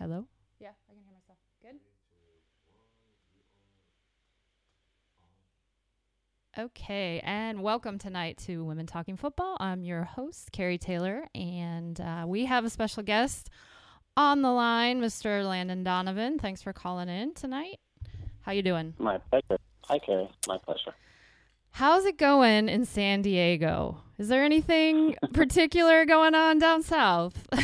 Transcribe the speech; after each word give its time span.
Hello? 0.00 0.24
Yeah, 0.58 0.70
I 0.88 0.94
can 0.94 1.02
hear 1.04 1.12
myself. 1.12 1.36
Good? 1.60 1.76
Okay, 6.58 7.20
and 7.22 7.62
welcome 7.62 7.98
tonight 7.98 8.38
to 8.46 8.64
Women 8.64 8.86
Talking 8.86 9.18
Football. 9.18 9.58
I'm 9.60 9.84
your 9.84 10.04
host, 10.04 10.52
Carrie 10.52 10.78
Taylor, 10.78 11.26
and 11.34 12.00
uh, 12.00 12.24
we 12.26 12.46
have 12.46 12.64
a 12.64 12.70
special 12.70 13.02
guest 13.02 13.50
on 14.16 14.40
the 14.40 14.50
line, 14.50 15.02
Mr. 15.02 15.46
Landon 15.46 15.84
Donovan. 15.84 16.38
Thanks 16.38 16.62
for 16.62 16.72
calling 16.72 17.10
in 17.10 17.34
tonight. 17.34 17.78
How 18.40 18.52
you 18.52 18.62
doing? 18.62 18.94
My 18.98 19.18
pleasure. 19.18 19.58
Hi, 19.84 19.98
Carrie. 19.98 20.30
My 20.48 20.56
pleasure. 20.56 20.94
How's 21.72 22.06
it 22.06 22.16
going 22.16 22.70
in 22.70 22.86
San 22.86 23.20
Diego? 23.20 23.98
Is 24.16 24.28
there 24.28 24.44
anything 24.44 25.16
particular 25.34 26.06
going 26.06 26.34
on 26.34 26.58
down 26.58 26.82
south? 26.82 27.46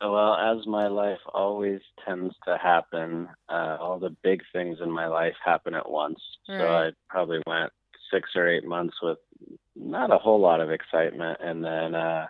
well, 0.00 0.34
as 0.34 0.66
my 0.66 0.88
life 0.88 1.18
always 1.32 1.80
tends 2.06 2.34
to 2.46 2.56
happen, 2.56 3.28
uh, 3.48 3.76
all 3.80 3.98
the 3.98 4.14
big 4.22 4.42
things 4.52 4.78
in 4.82 4.90
my 4.90 5.06
life 5.08 5.34
happen 5.44 5.74
at 5.74 5.90
once. 5.90 6.20
Right. 6.48 6.58
So 6.58 6.66
I 6.66 6.90
probably 7.08 7.40
went 7.46 7.72
six 8.12 8.30
or 8.36 8.48
eight 8.48 8.64
months 8.64 8.96
with 9.02 9.18
not 9.74 10.12
a 10.12 10.18
whole 10.18 10.40
lot 10.40 10.60
of 10.60 10.70
excitement, 10.70 11.38
and 11.42 11.64
then 11.64 11.94
uh, 11.94 12.26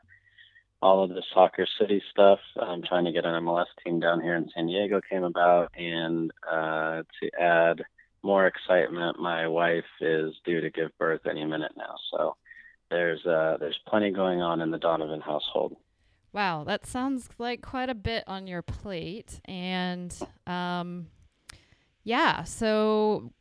all 0.81 1.05
of 1.05 1.11
the 1.11 1.23
soccer 1.35 1.67
city 1.79 2.03
stuff. 2.11 2.39
I'm 2.61 2.83
trying 2.83 3.05
to 3.05 3.13
get 3.13 3.25
an 3.25 3.43
MLS 3.45 3.67
team 3.85 4.01
down 4.01 4.21
here 4.21 4.37
in 4.37 4.49
San 4.55 4.67
Diego 4.67 5.01
came 5.09 5.25
about, 5.25 5.73
and 5.77 6.31
uh, 6.51 7.03
to 7.21 7.31
add 7.41 7.83
more 8.23 8.47
excitement, 8.47 9.19
my 9.19 9.47
wife 9.47 9.85
is 10.01 10.35
due 10.45 10.61
to 10.61 10.71
give 10.71 10.97
birth 10.99 11.21
any 11.29 11.45
minute 11.45 11.73
now. 11.77 11.95
So 12.11 12.37
there's 12.91 13.25
uh, 13.27 13.57
there's 13.61 13.79
plenty 13.87 14.11
going 14.11 14.41
on 14.41 14.61
in 14.61 14.71
the 14.71 14.79
Donovan 14.79 15.21
household. 15.21 15.77
Wow, 16.33 16.65
that 16.65 16.87
sounds 16.87 17.29
like 17.39 17.63
quite 17.63 17.89
a 17.89 17.95
bit 17.95 18.25
on 18.27 18.47
your 18.47 18.63
plate, 18.63 19.41
and 19.47 20.15
um, 20.47 21.07
yeah. 22.05 22.45
So 22.45 23.33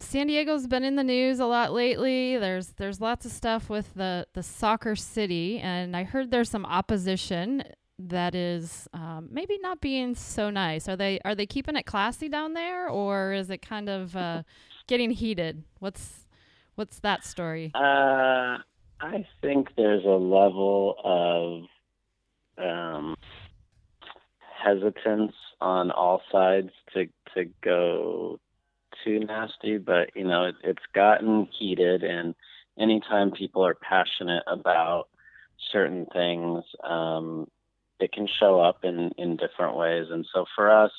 San 0.00 0.26
Diego's 0.26 0.66
been 0.66 0.84
in 0.84 0.96
the 0.96 1.04
news 1.04 1.40
a 1.40 1.46
lot 1.46 1.72
lately. 1.72 2.36
There's 2.36 2.68
there's 2.68 3.00
lots 3.00 3.24
of 3.24 3.32
stuff 3.32 3.70
with 3.70 3.94
the 3.94 4.26
the 4.34 4.42
soccer 4.42 4.94
city, 4.94 5.58
and 5.58 5.96
I 5.96 6.04
heard 6.04 6.30
there's 6.30 6.50
some 6.50 6.66
opposition 6.66 7.64
that 7.98 8.34
is 8.34 8.88
um, 8.92 9.28
maybe 9.30 9.58
not 9.58 9.80
being 9.80 10.14
so 10.14 10.50
nice. 10.50 10.88
Are 10.88 10.96
they 10.96 11.20
are 11.24 11.34
they 11.34 11.46
keeping 11.46 11.76
it 11.76 11.86
classy 11.86 12.28
down 12.28 12.54
there, 12.54 12.88
or 12.88 13.32
is 13.32 13.50
it 13.50 13.62
kind 13.62 13.88
of 13.88 14.14
uh, 14.16 14.42
getting 14.86 15.10
heated? 15.10 15.64
What's 15.78 16.26
what's 16.74 16.98
that 17.00 17.24
story? 17.24 17.72
Uh, 17.74 18.58
I 19.00 19.26
think 19.40 19.68
there's 19.76 20.04
a 20.04 20.08
level 20.08 20.96
of 21.04 21.68
um, 22.58 23.16
hesitance 24.64 25.34
on 25.60 25.90
all 25.90 26.22
sides 26.30 26.70
to 26.92 27.06
to 27.34 27.50
go 27.62 28.38
too 29.04 29.20
nasty, 29.20 29.78
but 29.78 30.10
you 30.14 30.24
know 30.24 30.44
it, 30.44 30.54
it's 30.62 30.82
gotten 30.94 31.48
heated, 31.58 32.02
and 32.02 32.34
anytime 32.78 33.30
people 33.30 33.64
are 33.64 33.74
passionate 33.74 34.44
about 34.46 35.08
certain 35.72 36.06
things, 36.12 36.64
um, 36.82 37.48
it 38.00 38.12
can 38.12 38.28
show 38.38 38.60
up 38.60 38.84
in 38.84 39.10
in 39.18 39.36
different 39.36 39.76
ways. 39.76 40.06
And 40.10 40.26
so 40.32 40.44
for 40.54 40.70
us, 40.70 40.92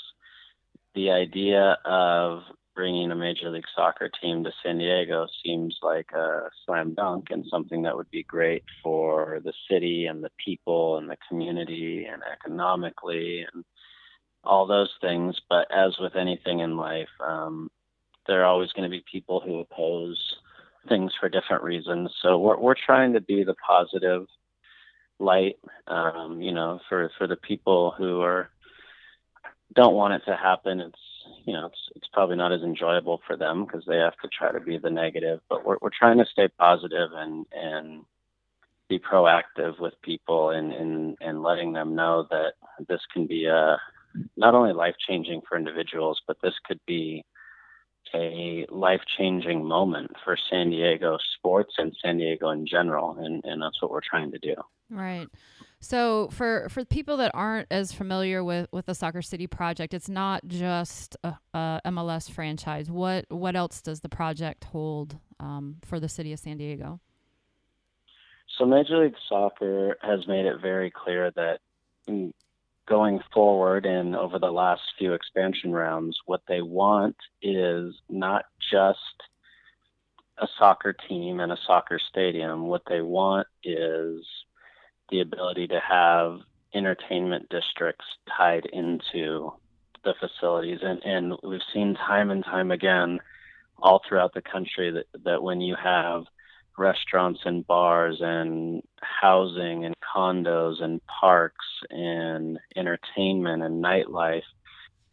the 0.94 1.12
idea 1.12 1.78
of 1.86 2.42
bringing 2.76 3.12
a 3.12 3.16
major 3.16 3.50
league 3.50 3.66
soccer 3.76 4.10
team 4.22 4.44
to 4.44 4.52
San 4.62 4.78
Diego 4.78 5.28
seems 5.44 5.78
like 5.82 6.12
a 6.14 6.50
slam 6.66 6.94
dunk 6.94 7.28
and 7.32 7.46
something 7.50 7.84
that 7.84 7.96
would 7.96 8.10
be 8.12 8.24
great 8.24 8.64
for 8.84 9.40
the 9.44 9.54
city 9.70 10.06
and 10.06 10.24
the 10.24 10.32
people 10.44 10.98
and 10.98 11.10
the 11.10 11.18
community 11.30 12.06
and 12.12 12.22
economically 12.32 13.46
and 13.54 13.64
all 14.44 14.68
those 14.68 14.92
things. 15.02 15.40
But 15.50 15.68
as 15.76 15.96
with 16.00 16.16
anything 16.16 16.60
in 16.60 16.78
life, 16.78 17.10
um, 17.20 17.70
there 18.28 18.42
are 18.42 18.46
always 18.46 18.72
going 18.74 18.90
to 18.90 18.96
be 18.96 19.04
people 19.12 19.40
who 19.40 19.60
oppose 19.60 20.20
things 20.90 21.14
for 21.20 21.30
different 21.30 21.64
reasons. 21.64 22.12
So 22.22 22.38
we're 22.38 22.60
we're 22.60 22.76
trying 22.76 23.14
to 23.14 23.22
be 23.22 23.44
the 23.44 23.56
positive 23.56 24.28
light, 25.20 25.58
um, 25.88 26.42
you 26.42 26.52
know, 26.52 26.80
for 26.90 27.10
for 27.18 27.28
the 27.28 27.38
people 27.38 27.94
who 27.98 28.22
are 28.22 28.50
don't 29.74 29.96
want 29.96 30.14
it 30.14 30.22
to 30.26 30.36
happen. 30.36 30.80
It's 30.80 31.00
you 31.46 31.54
know 31.54 31.68
it's 31.68 31.90
it's 31.96 32.08
probably 32.14 32.36
not 32.36 32.52
as 32.52 32.62
enjoyable 32.62 33.22
for 33.26 33.38
them 33.38 33.66
because 33.66 33.84
they 33.86 33.98
have 33.98 34.18
to 34.22 34.30
try 34.30 34.52
to 34.52 34.60
be 34.60 34.78
the 34.78 34.90
negative. 34.90 35.40
But 35.50 35.66
we're 35.66 35.78
we're 35.82 35.90
trying 35.98 36.18
to 36.18 36.26
stay 36.26 36.48
positive 36.48 37.10
and 37.14 37.46
and 37.52 38.04
be 38.88 39.00
proactive 39.00 39.80
with 39.80 39.94
people 40.02 40.50
and 40.52 40.72
and 40.72 41.18
and 41.22 41.44
letting 41.44 41.74
them 41.74 41.96
know 41.96 42.28
that 42.30 42.54
this 42.88 43.02
can 43.14 43.28
be 43.28 43.46
a 43.46 43.78
not 44.38 44.56
only 44.56 44.74
life 44.74 44.96
changing 45.08 45.42
for 45.48 45.58
individuals, 45.58 46.22
but 46.28 46.38
this 46.42 46.54
could 46.66 46.80
be 46.86 47.24
a 48.14 48.66
life 48.70 49.02
changing 49.18 49.66
moment 49.66 50.12
for 50.24 50.38
San 50.50 50.70
Diego 50.70 51.18
sports 51.38 51.76
and 51.78 51.96
San 52.02 52.18
Diego 52.18 52.50
in 52.50 52.66
general. 52.66 53.18
And, 53.18 53.44
and 53.44 53.62
that's 53.62 53.82
what 53.82 53.92
we're 53.92 54.02
trying 54.02 54.32
to 54.32 54.40
do. 54.40 54.56
Right. 54.90 55.28
So 55.86 56.30
for 56.32 56.68
for 56.70 56.84
people 56.84 57.18
that 57.18 57.30
aren't 57.36 57.68
as 57.70 57.92
familiar 57.92 58.44
with 58.44 58.68
with 58.72 58.88
the 58.88 58.96
Soccer 58.96 59.22
City 59.22 59.46
project, 59.46 59.94
it's 59.94 60.10
not 60.10 60.42
just 60.48 61.16
a, 61.24 61.36
a 61.54 61.80
MLS 61.86 62.28
franchise. 62.28 62.90
What 62.90 63.26
what 63.30 63.56
else 63.56 63.84
does 63.84 64.00
the 64.00 64.10
project 64.10 64.64
hold 64.64 65.20
um, 65.40 65.76
for 65.86 66.00
the 66.00 66.10
city 66.10 66.34
of 66.34 66.40
San 66.40 66.58
Diego? 66.58 67.00
So 68.58 68.66
Major 68.66 69.04
League 69.04 69.14
Soccer 69.30 69.96
has 70.02 70.28
made 70.28 70.48
it 70.48 70.60
very 70.60 70.90
clear 70.90 71.30
that 71.36 71.60
going 72.88 73.20
forward 73.32 73.86
and 73.86 74.16
over 74.16 74.40
the 74.40 74.52
last 74.52 74.82
few 74.98 75.14
expansion 75.14 75.72
rounds, 75.72 76.18
what 76.26 76.42
they 76.48 76.64
want 76.64 77.18
is 77.44 77.94
not 78.10 78.46
just 78.72 78.98
a 80.40 80.48
soccer 80.58 80.94
team 81.08 81.40
and 81.40 81.52
a 81.52 81.58
soccer 81.68 82.00
stadium. 82.10 82.66
What 82.70 82.82
they 82.90 83.02
want 83.02 83.46
is 83.64 84.26
the 85.10 85.22
ability 85.22 85.68
to 85.68 85.80
have 85.80 86.40
entertainment 86.74 87.50
districts 87.50 88.06
tied 88.38 88.66
into 88.74 89.52
the 90.04 90.14
facilities. 90.20 90.80
And, 90.82 91.02
and 91.04 91.34
we've 91.44 91.62
seen 91.74 91.96
time 91.96 92.32
and 92.32 92.44
time 92.44 92.72
again 92.72 93.20
all 93.78 94.02
throughout 94.08 94.34
the 94.34 94.42
country 94.42 94.92
that, 94.92 95.24
that 95.24 95.44
when 95.44 95.62
you 95.62 95.76
have 95.82 96.24
restaurants 96.78 97.42
and 97.46 97.66
bars 97.66 98.18
and 98.20 98.84
housing 99.02 99.86
and 99.86 99.96
condos 100.16 100.82
and 100.82 101.02
parks 101.08 101.66
and 101.90 102.60
entertainment 102.76 103.64
and 103.64 103.84
nightlife 103.84 104.44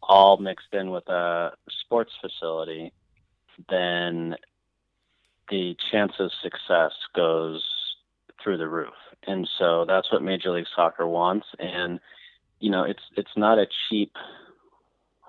all 0.03 0.37
mixed 0.39 0.73
in 0.73 0.91
with 0.91 1.09
a 1.09 1.53
sports 1.85 2.13
facility, 2.21 2.93
then 3.69 4.35
the 5.49 5.77
chance 5.91 6.13
of 6.19 6.31
success 6.43 6.93
goes 7.15 7.63
through 8.43 8.59
the 8.59 8.69
roof. 8.69 8.95
And 9.27 9.49
so 9.59 9.85
that's 9.87 10.11
what 10.11 10.23
Major 10.23 10.51
League 10.51 10.67
Soccer 10.75 11.07
wants. 11.07 11.47
And 11.59 12.01
you 12.61 12.71
know, 12.71 12.85
it's 12.85 13.03
it's 13.17 13.37
not 13.37 13.59
a 13.59 13.67
cheap 13.89 14.13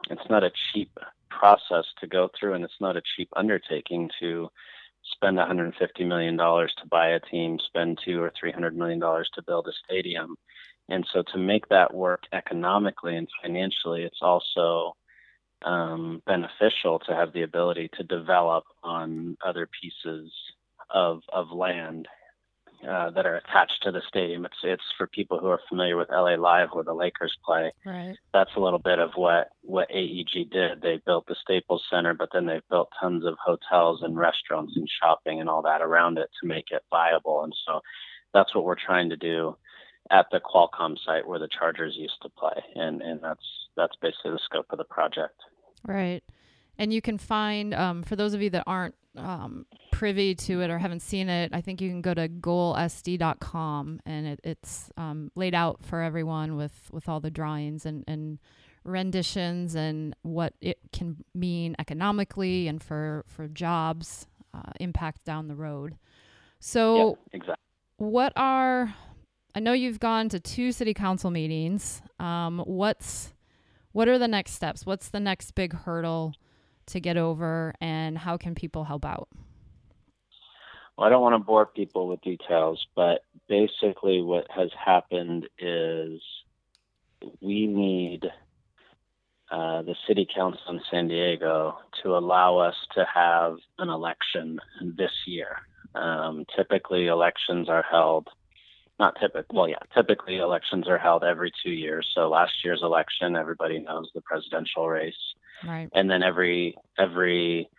it's 0.09 0.29
not 0.29 0.43
a 0.43 0.51
cheap 0.71 0.97
process 1.29 1.85
to 1.99 2.07
go 2.07 2.29
through 2.37 2.53
and 2.53 2.63
it's 2.63 2.81
not 2.81 2.97
a 2.97 3.01
cheap 3.15 3.29
undertaking 3.35 4.09
to 4.19 4.49
spend 5.11 5.37
150 5.37 6.03
million 6.03 6.37
dollars 6.37 6.73
to 6.81 6.87
buy 6.87 7.09
a 7.09 7.19
team, 7.19 7.59
spend 7.67 7.99
two 8.03 8.21
or 8.21 8.31
three 8.39 8.51
hundred 8.51 8.75
million 8.75 8.99
dollars 8.99 9.29
to 9.33 9.41
build 9.41 9.67
a 9.67 9.71
stadium, 9.85 10.35
and 10.89 11.05
so 11.13 11.23
to 11.33 11.37
make 11.37 11.67
that 11.69 11.93
work 11.93 12.23
economically 12.31 13.15
and 13.15 13.27
financially, 13.41 14.03
it's 14.03 14.21
also 14.21 14.95
um, 15.63 16.21
beneficial 16.25 16.99
to 16.99 17.13
have 17.13 17.33
the 17.33 17.43
ability 17.43 17.89
to 17.97 18.03
develop 18.03 18.63
on 18.83 19.37
other 19.45 19.67
pieces 19.81 20.31
of 20.89 21.21
of 21.31 21.51
land 21.51 22.07
uh, 22.87 23.09
that 23.11 23.25
are 23.25 23.37
attached 23.37 23.81
to 23.83 23.91
the 23.91 24.01
stadium. 24.07 24.45
It's 24.45 24.55
it's 24.63 24.83
for 24.97 25.07
people 25.07 25.39
who 25.39 25.47
are 25.47 25.59
familiar 25.69 25.97
with 25.97 26.09
LA 26.09 26.35
Live, 26.35 26.69
where 26.73 26.83
the 26.83 26.93
Lakers 26.93 27.35
play. 27.45 27.71
Right. 27.85 28.15
That's 28.33 28.51
a 28.55 28.59
little 28.59 28.79
bit 28.79 28.99
of 28.99 29.11
what 29.15 29.49
what 29.61 29.89
AEG 29.91 30.51
did. 30.51 30.81
They 30.81 31.01
built 31.05 31.25
the 31.27 31.35
Staples 31.41 31.83
Center, 31.89 32.13
but 32.13 32.29
then 32.33 32.45
they 32.45 32.61
built 32.69 32.89
tons 32.99 33.25
of 33.25 33.35
hotels 33.43 34.01
and 34.03 34.17
restaurants 34.17 34.73
and 34.75 34.87
shopping 35.01 35.39
and 35.39 35.49
all 35.49 35.61
that 35.63 35.81
around 35.81 36.17
it 36.17 36.29
to 36.41 36.47
make 36.47 36.65
it 36.71 36.83
viable. 36.89 37.43
And 37.43 37.53
so 37.65 37.81
that's 38.33 38.53
what 38.55 38.65
we're 38.65 38.75
trying 38.75 39.09
to 39.09 39.17
do 39.17 39.55
at 40.11 40.27
the 40.31 40.39
Qualcomm 40.41 40.95
site 41.05 41.27
where 41.27 41.39
the 41.39 41.47
Chargers 41.47 41.95
used 41.97 42.21
to 42.21 42.29
play. 42.29 42.63
And 42.75 43.01
and 43.01 43.21
that's 43.21 43.45
that's 43.75 43.95
basically 44.01 44.31
the 44.31 44.39
scope 44.45 44.67
of 44.69 44.77
the 44.77 44.85
project. 44.85 45.35
Right. 45.85 46.23
And 46.77 46.93
you 46.93 47.01
can 47.01 47.17
find, 47.17 47.73
um, 47.73 48.03
for 48.03 48.15
those 48.15 48.33
of 48.33 48.41
you 48.41 48.49
that 48.51 48.63
aren't 48.65 48.95
um, 49.17 49.65
privy 49.91 50.35
to 50.35 50.61
it 50.61 50.69
or 50.69 50.77
haven't 50.77 51.01
seen 51.01 51.29
it, 51.29 51.51
I 51.53 51.61
think 51.61 51.81
you 51.81 51.89
can 51.89 52.01
go 52.01 52.13
to 52.13 52.27
goalsd.com 52.27 53.99
and 54.05 54.27
it, 54.27 54.39
it's 54.43 54.89
um, 54.97 55.31
laid 55.35 55.53
out 55.53 55.83
for 55.83 56.01
everyone 56.01 56.55
with, 56.55 56.89
with 56.91 57.07
all 57.07 57.19
the 57.19 57.31
drawings 57.31 57.85
and, 57.85 58.03
and 58.07 58.39
renditions 58.83 59.75
and 59.75 60.15
what 60.23 60.53
it 60.61 60.79
can 60.91 61.23
mean 61.33 61.75
economically 61.79 62.67
and 62.67 62.81
for, 62.83 63.23
for 63.27 63.47
jobs 63.47 64.27
uh, 64.53 64.71
impact 64.79 65.23
down 65.25 65.47
the 65.47 65.55
road. 65.55 65.95
So, 66.59 67.17
yeah, 67.31 67.37
exactly. 67.39 67.63
what 67.97 68.33
are 68.35 68.93
I 69.55 69.59
know 69.59 69.73
you've 69.73 69.99
gone 69.99 70.29
to 70.29 70.39
two 70.39 70.71
city 70.71 70.93
council 70.93 71.29
meetings. 71.29 72.01
Um, 72.19 72.63
what's 72.65 73.33
what 73.91 74.07
are 74.07 74.17
the 74.17 74.27
next 74.27 74.53
steps? 74.53 74.85
What's 74.85 75.09
the 75.09 75.19
next 75.19 75.51
big 75.51 75.73
hurdle 75.73 76.33
to 76.87 76.99
get 76.99 77.17
over, 77.17 77.73
and 77.81 78.17
how 78.17 78.37
can 78.37 78.55
people 78.55 78.83
help 78.83 79.05
out? 79.05 79.29
Well, 80.97 81.07
I 81.07 81.09
don't 81.09 81.21
want 81.21 81.33
to 81.33 81.39
bore 81.39 81.65
people 81.65 82.07
with 82.07 82.21
details, 82.21 82.85
but 82.95 83.23
basically, 83.47 84.21
what 84.21 84.45
has 84.55 84.69
happened 84.85 85.47
is 85.57 86.21
we 87.41 87.67
need 87.67 88.25
uh, 89.51 89.81
the 89.83 89.95
city 90.07 90.27
council 90.33 90.61
in 90.69 90.81
San 90.89 91.07
Diego 91.07 91.77
to 92.01 92.15
allow 92.17 92.57
us 92.57 92.75
to 92.95 93.05
have 93.13 93.57
an 93.77 93.89
election 93.89 94.59
this 94.81 95.11
year. 95.27 95.57
Um, 95.95 96.45
typically, 96.55 97.07
elections 97.07 97.69
are 97.69 97.85
held, 97.89 98.27
not 98.99 99.15
typically, 99.19 99.55
well, 99.55 99.67
yeah, 99.67 99.77
typically 99.95 100.37
elections 100.37 100.87
are 100.87 100.97
held 100.97 101.23
every 101.23 101.51
two 101.63 101.71
years. 101.71 102.07
So 102.15 102.29
last 102.29 102.53
year's 102.63 102.81
election, 102.81 103.35
everybody 103.35 103.79
knows 103.79 104.09
the 104.15 104.21
presidential 104.21 104.87
race. 104.87 105.13
Right. 105.67 105.89
And 105.93 106.09
then 106.09 106.23
every, 106.23 106.75
every, 106.97 107.69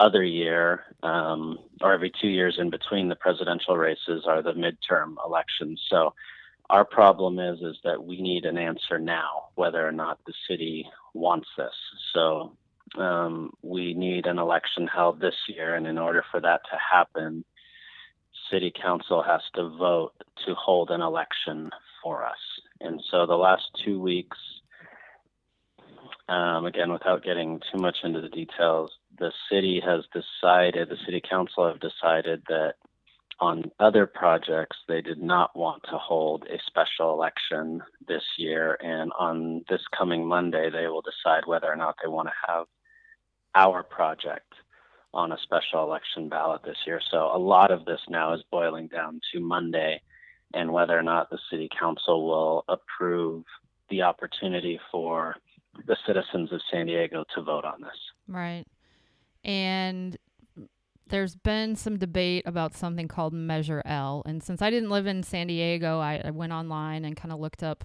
other 0.00 0.24
year, 0.24 0.82
um, 1.02 1.58
or 1.82 1.92
every 1.92 2.10
two 2.20 2.28
years 2.28 2.56
in 2.58 2.70
between 2.70 3.08
the 3.08 3.14
presidential 3.16 3.76
races, 3.76 4.24
are 4.26 4.42
the 4.42 4.52
midterm 4.52 5.14
elections. 5.24 5.80
So 5.90 6.14
our 6.70 6.84
problem 6.84 7.38
is 7.38 7.60
is 7.60 7.76
that 7.84 8.02
we 8.02 8.22
need 8.22 8.44
an 8.46 8.56
answer 8.56 8.98
now, 8.98 9.50
whether 9.56 9.86
or 9.86 9.92
not 9.92 10.18
the 10.26 10.32
city 10.48 10.86
wants 11.12 11.48
this. 11.58 11.74
So 12.14 12.56
um, 12.96 13.52
we 13.62 13.92
need 13.92 14.26
an 14.26 14.38
election 14.38 14.86
held 14.86 15.20
this 15.20 15.34
year, 15.48 15.74
and 15.74 15.86
in 15.86 15.98
order 15.98 16.24
for 16.30 16.40
that 16.40 16.62
to 16.70 16.78
happen, 16.78 17.44
city 18.50 18.72
council 18.82 19.22
has 19.22 19.42
to 19.54 19.68
vote 19.76 20.12
to 20.46 20.54
hold 20.54 20.90
an 20.90 21.02
election 21.02 21.70
for 22.02 22.24
us. 22.24 22.38
And 22.80 23.02
so 23.10 23.26
the 23.26 23.34
last 23.34 23.64
two 23.84 24.00
weeks, 24.00 24.38
um, 26.30 26.64
again, 26.64 26.92
without 26.92 27.24
getting 27.24 27.60
too 27.72 27.78
much 27.78 27.96
into 28.04 28.20
the 28.20 28.28
details, 28.28 28.92
the 29.18 29.32
city 29.50 29.82
has 29.84 30.04
decided, 30.12 30.88
the 30.88 30.96
city 31.04 31.20
council 31.28 31.66
have 31.66 31.80
decided 31.80 32.42
that 32.48 32.74
on 33.40 33.70
other 33.80 34.06
projects, 34.06 34.76
they 34.86 35.00
did 35.00 35.20
not 35.20 35.56
want 35.56 35.82
to 35.90 35.98
hold 35.98 36.44
a 36.44 36.58
special 36.68 37.12
election 37.12 37.82
this 38.06 38.22
year. 38.38 38.78
And 38.80 39.10
on 39.18 39.64
this 39.68 39.80
coming 39.96 40.24
Monday, 40.24 40.70
they 40.70 40.86
will 40.86 41.02
decide 41.02 41.46
whether 41.46 41.66
or 41.66 41.76
not 41.76 41.96
they 42.00 42.08
want 42.08 42.28
to 42.28 42.52
have 42.52 42.66
our 43.56 43.82
project 43.82 44.52
on 45.12 45.32
a 45.32 45.38
special 45.42 45.82
election 45.82 46.28
ballot 46.28 46.62
this 46.64 46.76
year. 46.86 47.00
So 47.10 47.30
a 47.34 47.38
lot 47.38 47.72
of 47.72 47.84
this 47.86 48.00
now 48.08 48.34
is 48.34 48.44
boiling 48.52 48.86
down 48.86 49.20
to 49.32 49.40
Monday 49.40 50.00
and 50.54 50.72
whether 50.72 50.96
or 50.96 51.02
not 51.02 51.28
the 51.28 51.38
city 51.50 51.68
council 51.76 52.24
will 52.24 52.64
approve 52.68 53.42
the 53.88 54.02
opportunity 54.02 54.78
for 54.92 55.34
the 55.86 55.96
citizens 56.06 56.52
of 56.52 56.60
San 56.70 56.86
Diego 56.86 57.24
to 57.34 57.42
vote 57.42 57.64
on 57.64 57.80
this. 57.80 57.90
Right. 58.28 58.64
And 59.44 60.16
there's 61.08 61.34
been 61.34 61.76
some 61.76 61.98
debate 61.98 62.44
about 62.46 62.74
something 62.74 63.08
called 63.08 63.32
Measure 63.32 63.82
L. 63.84 64.22
And 64.26 64.42
since 64.42 64.62
I 64.62 64.70
didn't 64.70 64.90
live 64.90 65.06
in 65.06 65.22
San 65.22 65.48
Diego, 65.48 65.98
I, 65.98 66.22
I 66.24 66.30
went 66.30 66.52
online 66.52 67.04
and 67.04 67.16
kind 67.16 67.32
of 67.32 67.40
looked 67.40 67.62
up 67.62 67.84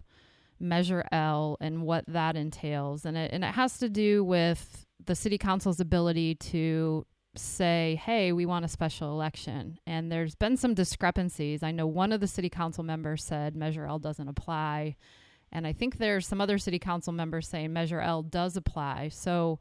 Measure 0.59 1.03
L 1.11 1.57
and 1.59 1.83
what 1.83 2.05
that 2.07 2.35
entails. 2.35 3.05
And 3.05 3.17
it, 3.17 3.31
and 3.33 3.43
it 3.43 3.53
has 3.55 3.77
to 3.79 3.89
do 3.89 4.23
with 4.23 4.85
the 5.03 5.15
city 5.15 5.37
council's 5.37 5.79
ability 5.79 6.35
to 6.35 7.05
say, 7.35 7.99
hey, 8.03 8.31
we 8.31 8.45
want 8.45 8.63
a 8.63 8.69
special 8.69 9.11
election. 9.11 9.79
And 9.85 10.11
there's 10.11 10.35
been 10.35 10.55
some 10.55 10.73
discrepancies. 10.73 11.63
I 11.63 11.71
know 11.71 11.87
one 11.87 12.11
of 12.11 12.21
the 12.21 12.27
city 12.27 12.49
council 12.49 12.83
members 12.83 13.23
said 13.23 13.55
Measure 13.55 13.85
L 13.85 13.99
doesn't 13.99 14.27
apply. 14.27 14.95
And 15.51 15.65
I 15.65 15.73
think 15.73 15.97
there's 15.97 16.27
some 16.27 16.41
other 16.41 16.57
city 16.57 16.79
council 16.79 17.13
members 17.13 17.47
saying 17.47 17.71
Measure 17.71 18.01
L 18.01 18.23
does 18.23 18.57
apply. 18.57 19.09
So, 19.09 19.59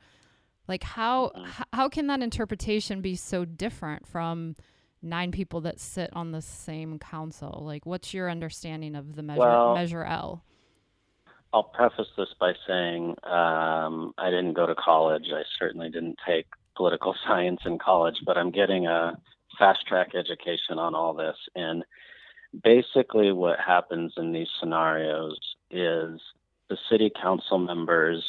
like, 0.67 0.83
how 0.83 1.33
how 1.73 1.89
can 1.89 2.07
that 2.09 2.21
interpretation 2.21 3.01
be 3.01 3.15
so 3.17 3.45
different 3.45 4.07
from 4.07 4.57
nine 5.03 5.31
people 5.31 5.61
that 5.63 5.79
sit 5.79 6.11
on 6.15 6.33
the 6.33 6.43
same 6.43 6.99
council? 6.99 7.63
Like, 7.65 7.87
what's 7.87 8.13
your 8.15 8.31
understanding 8.31 8.97
of 8.97 9.15
the 9.15 9.23
measure 9.23 9.41
Well- 9.41 9.75
Measure 9.75 10.05
L? 10.05 10.43
I'll 11.53 11.63
preface 11.63 12.09
this 12.17 12.35
by 12.41 12.53
saying 12.67 13.15
um, 13.23 14.13
I 14.19 14.29
didn't 14.31 14.55
go 14.55 14.67
to 14.67 14.75
college. 14.75 15.27
I 15.33 15.43
certainly 15.57 15.89
didn't 15.89 16.19
take 16.27 16.47
political 16.77 17.15
science 17.27 17.61
in 17.65 17.79
college, 17.79 18.17
but 18.27 18.37
I'm 18.37 18.51
getting 18.51 18.89
a 18.89 19.17
fast 19.57 19.87
track 19.87 20.17
education 20.17 20.79
on 20.79 20.97
all 20.97 21.15
this. 21.15 21.37
And 21.55 21.85
basically, 22.65 23.31
what 23.31 23.61
happens 23.65 24.13
in 24.17 24.33
these 24.33 24.49
scenarios 24.59 25.39
is 25.75 26.21
the 26.69 26.79
city 26.91 27.11
council 27.21 27.59
members, 27.59 28.25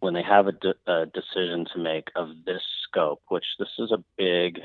when 0.00 0.12
they 0.14 0.22
have 0.22 0.46
a, 0.48 0.52
de- 0.52 0.74
a 0.86 1.06
decision 1.06 1.66
to 1.72 1.78
make 1.78 2.08
of 2.14 2.28
this 2.44 2.62
scope, 2.86 3.22
which 3.28 3.46
this 3.58 3.68
is 3.78 3.90
a 3.90 4.04
big, 4.18 4.60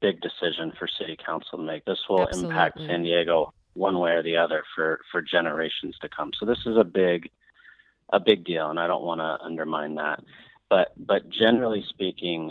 big 0.00 0.20
decision 0.20 0.72
for 0.78 0.86
city 0.86 1.16
council 1.24 1.58
to 1.58 1.64
make, 1.64 1.84
this 1.84 2.00
will 2.08 2.26
impact 2.26 2.78
San 2.78 3.02
Diego 3.02 3.52
one 3.74 3.98
way 3.98 4.10
or 4.10 4.22
the 4.22 4.36
other 4.36 4.64
for 4.74 5.00
for 5.10 5.22
generations 5.22 5.96
to 6.00 6.08
come. 6.08 6.32
So 6.38 6.44
this 6.44 6.58
is 6.66 6.76
a 6.76 6.84
big 6.84 7.30
a 8.12 8.20
big 8.20 8.44
deal, 8.44 8.70
and 8.70 8.80
I 8.80 8.86
don't 8.86 9.04
want 9.04 9.20
to 9.20 9.44
undermine 9.44 9.94
that. 9.94 10.22
But 10.68 10.92
but 10.98 11.28
generally 11.30 11.84
speaking, 11.88 12.50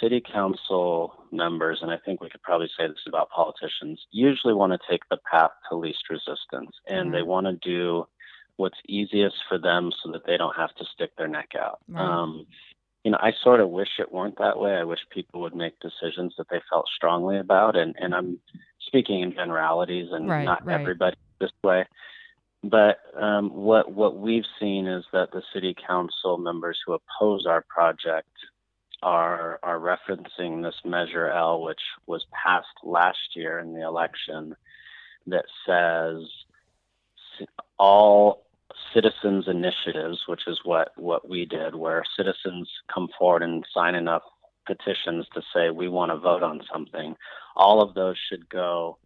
city 0.00 0.20
council 0.20 1.14
members, 1.32 1.78
and 1.82 1.90
I 1.90 1.98
think 2.04 2.20
we 2.20 2.30
could 2.30 2.42
probably 2.42 2.68
say 2.76 2.86
this 2.86 3.06
about 3.06 3.30
politicians, 3.30 4.00
usually 4.10 4.54
want 4.54 4.72
to 4.72 4.78
take 4.90 5.02
the 5.10 5.18
path 5.30 5.50
to 5.68 5.76
least 5.76 6.08
resistance, 6.10 6.76
and 6.86 7.12
they 7.12 7.20
Mhm. 7.20 7.26
want 7.26 7.46
to 7.46 7.52
do 7.54 8.06
what's 8.56 8.78
easiest 8.86 9.36
for 9.48 9.58
them 9.58 9.92
so 10.02 10.12
that 10.12 10.24
they 10.26 10.36
don't 10.36 10.56
have 10.56 10.74
to 10.76 10.84
stick 10.84 11.14
their 11.16 11.28
neck 11.28 11.54
out. 11.56 11.80
Right. 11.88 12.00
Um, 12.00 12.46
you 13.02 13.10
know, 13.10 13.18
I 13.20 13.32
sort 13.32 13.60
of 13.60 13.68
wish 13.68 13.98
it 13.98 14.12
weren't 14.12 14.38
that 14.38 14.58
way. 14.58 14.76
I 14.76 14.84
wish 14.84 15.00
people 15.10 15.40
would 15.42 15.54
make 15.54 15.78
decisions 15.80 16.34
that 16.36 16.48
they 16.48 16.60
felt 16.70 16.88
strongly 16.88 17.38
about, 17.38 17.76
and 17.76 17.94
and 17.98 18.14
I'm 18.14 18.40
speaking 18.80 19.20
in 19.20 19.32
generalities, 19.32 20.10
and 20.12 20.28
Right, 20.28 20.44
not 20.44 20.64
right. 20.64 20.80
everybody 20.80 21.16
this 21.40 21.52
way. 21.62 21.86
But 22.62 23.00
um, 23.14 23.50
what 23.52 23.92
what 23.92 24.16
we've 24.16 24.46
seen 24.58 24.86
is 24.86 25.04
that 25.12 25.32
the 25.32 25.42
city 25.52 25.74
council 25.86 26.38
members 26.38 26.78
who 26.86 26.94
oppose 26.94 27.44
our 27.44 27.62
project 27.68 28.30
are 29.04 29.60
are 29.62 29.78
referencing 29.78 30.62
this 30.62 30.74
Measure 30.84 31.28
L, 31.30 31.62
which 31.62 31.80
was 32.06 32.24
passed 32.32 32.66
last 32.82 33.36
year 33.36 33.58
in 33.58 33.74
the 33.74 33.82
election, 33.82 34.56
that 35.26 35.44
says 35.66 36.26
all 37.78 38.46
citizens 38.94 39.44
initiatives, 39.46 40.22
which 40.26 40.42
is 40.46 40.58
what 40.64 40.88
what 40.96 41.28
we 41.28 41.44
did, 41.44 41.74
where 41.74 42.02
citizens 42.16 42.68
come 42.92 43.08
forward 43.18 43.42
and 43.42 43.64
sign 43.74 43.94
enough 43.94 44.22
petitions 44.66 45.26
to 45.34 45.42
say 45.54 45.70
we 45.70 45.88
want 45.88 46.10
to 46.10 46.16
vote 46.16 46.42
on 46.42 46.60
something, 46.72 47.14
all 47.56 47.82
of 47.82 47.94
those 47.94 48.16
should 48.28 48.48
go 48.48 48.96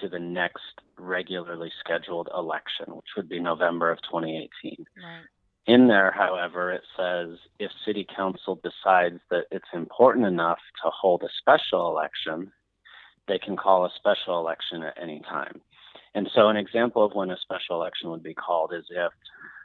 to 0.00 0.08
the 0.08 0.18
next 0.18 0.80
regularly 0.98 1.70
scheduled 1.80 2.28
election, 2.36 2.86
which 2.88 3.16
would 3.16 3.28
be 3.28 3.40
November 3.40 3.90
of 3.90 3.98
2018. 4.02 4.76
Right. 4.96 5.22
In 5.66 5.88
there, 5.88 6.10
however, 6.12 6.72
it 6.72 6.82
says 6.96 7.38
if 7.58 7.70
city 7.86 8.06
council 8.14 8.60
decides 8.62 9.20
that 9.30 9.44
it's 9.50 9.68
important 9.72 10.26
enough 10.26 10.58
to 10.82 10.90
hold 10.90 11.22
a 11.22 11.28
special 11.38 11.88
election, 11.88 12.52
they 13.28 13.38
can 13.38 13.56
call 13.56 13.86
a 13.86 13.90
special 13.96 14.38
election 14.38 14.82
at 14.82 14.98
any 15.00 15.20
time. 15.20 15.60
And 16.14 16.28
so, 16.34 16.48
an 16.48 16.56
example 16.56 17.02
of 17.04 17.14
when 17.14 17.30
a 17.30 17.38
special 17.38 17.76
election 17.76 18.10
would 18.10 18.22
be 18.22 18.34
called 18.34 18.72
is 18.74 18.84
if 18.90 19.12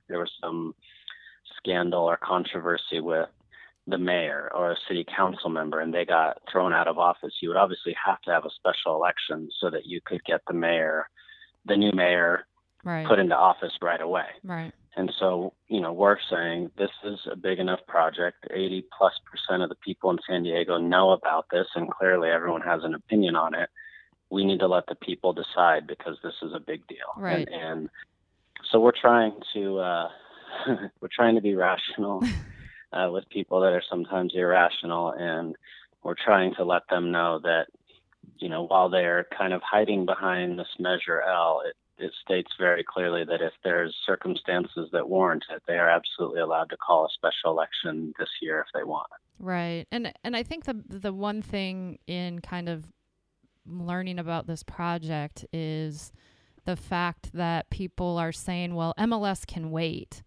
there 0.08 0.20
was 0.20 0.32
some 0.42 0.74
scandal 1.58 2.04
or 2.06 2.18
controversy 2.18 3.02
with 3.02 3.28
the 3.88 3.98
mayor 3.98 4.50
or 4.56 4.72
a 4.72 4.78
city 4.88 5.06
council 5.16 5.50
member 5.50 5.80
and 5.80 5.94
they 5.94 6.06
got 6.06 6.38
thrown 6.52 6.74
out 6.74 6.88
of 6.88 6.98
office. 6.98 7.34
You 7.42 7.50
would 7.50 7.58
obviously 7.58 7.96
have 8.06 8.22
to 8.22 8.32
have 8.32 8.46
a 8.46 8.50
special 8.52 8.96
election 8.96 9.50
so 9.60 9.70
that 9.72 9.86
you 9.86 10.00
could 10.06 10.24
get 10.26 10.42
the 10.48 10.54
mayor, 10.54 11.10
the 11.66 11.76
new 11.76 11.92
mayor, 11.92 12.46
Right. 12.86 13.06
put 13.06 13.20
into 13.20 13.36
office 13.36 13.74
right 13.82 14.00
away. 14.00 14.28
right. 14.44 14.72
And 15.00 15.14
so, 15.18 15.54
you 15.70 15.80
know, 15.80 15.94
we're 15.94 16.18
saying 16.30 16.72
this 16.78 16.92
is 17.06 17.20
a 17.32 17.38
big 17.38 17.58
enough 17.58 17.80
project. 17.88 18.46
80 18.52 18.86
plus 18.98 19.14
percent 19.32 19.64
of 19.64 19.70
the 19.70 19.76
people 19.76 20.12
in 20.12 20.18
San 20.28 20.44
Diego 20.44 20.78
know 20.78 21.12
about 21.12 21.46
this, 21.50 21.68
and 21.74 21.90
clearly 21.90 22.30
everyone 22.30 22.64
has 22.64 22.84
an 22.84 22.94
opinion 22.94 23.38
on 23.38 23.56
it. 23.56 23.70
We 24.30 24.44
need 24.44 24.60
to 24.60 24.68
let 24.68 24.88
the 24.88 24.96
people 24.96 25.32
decide 25.32 25.88
because 25.88 26.18
this 26.22 26.34
is 26.42 26.52
a 26.54 26.60
big 26.60 26.86
deal. 26.88 27.14
Right. 27.16 27.48
And, 27.48 27.62
and 27.62 27.90
so 28.70 28.82
we're 28.82 28.92
trying 28.92 29.36
to 29.54 29.80
uh, 29.80 30.10
we're 31.00 31.16
trying 31.16 31.36
to 31.36 31.42
be 31.42 31.56
rational 31.56 32.22
uh, 32.92 33.10
with 33.10 33.24
people 33.30 33.62
that 33.62 33.72
are 33.72 33.84
sometimes 33.90 34.34
irrational, 34.36 35.14
and 35.18 35.56
we're 36.04 36.22
trying 36.22 36.56
to 36.56 36.66
let 36.66 36.82
them 36.90 37.10
know 37.10 37.40
that 37.44 37.68
you 38.38 38.50
know 38.50 38.66
while 38.66 38.90
they're 38.90 39.28
kind 39.38 39.54
of 39.54 39.62
hiding 39.64 40.06
behind 40.06 40.60
this 40.60 40.76
Measure 40.78 41.22
L, 41.22 41.62
it 41.66 41.78
it 42.00 42.14
states 42.24 42.52
very 42.60 42.84
clearly 42.84 43.24
that 43.26 43.42
if 43.42 43.54
there's 43.64 43.96
circumstances 44.06 44.90
that 44.92 45.08
warrant 45.08 45.44
it, 45.50 45.62
they 45.68 45.78
are 45.78 45.90
absolutely 45.90 46.42
allowed 46.42 46.70
to 46.70 46.78
call 46.78 47.06
a 47.06 47.10
special 47.14 47.52
election 47.52 48.14
this 48.18 48.30
year 48.42 48.60
if 48.60 48.68
they 48.74 48.84
want. 48.84 49.08
Right. 49.40 49.86
And 49.92 50.14
and 50.24 50.36
I 50.36 50.44
think 50.44 50.66
the 50.66 50.82
the 50.88 51.14
one 51.14 51.42
thing 51.42 52.00
in 52.08 52.40
kind 52.40 52.70
of 52.70 52.86
learning 53.66 54.20
about 54.20 54.48
this 54.48 54.64
project 54.64 55.46
is 55.54 56.12
the 56.66 56.76
fact 56.76 57.32
that 57.34 57.70
people 57.70 58.18
are 58.18 58.32
saying, 58.32 58.76
well, 58.76 58.94
MLS 59.00 59.46
can 59.46 59.72
wait. 59.72 60.24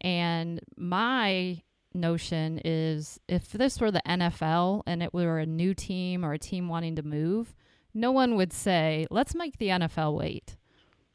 And 0.00 0.60
my 0.76 1.62
notion 1.94 2.60
is 2.64 3.18
if 3.28 3.52
this 3.52 3.80
were 3.80 3.90
the 3.90 4.02
NFL 4.06 4.82
and 4.86 5.02
it 5.02 5.14
were 5.14 5.38
a 5.38 5.46
new 5.46 5.74
team 5.74 6.24
or 6.24 6.32
a 6.32 6.38
team 6.38 6.68
wanting 6.68 6.96
to 6.96 7.02
move, 7.02 7.54
no 7.94 8.12
one 8.12 8.36
would 8.36 8.52
say, 8.52 9.06
let's 9.10 9.34
make 9.34 9.58
the 9.58 9.68
NFL 9.68 10.16
wait. 10.16 10.56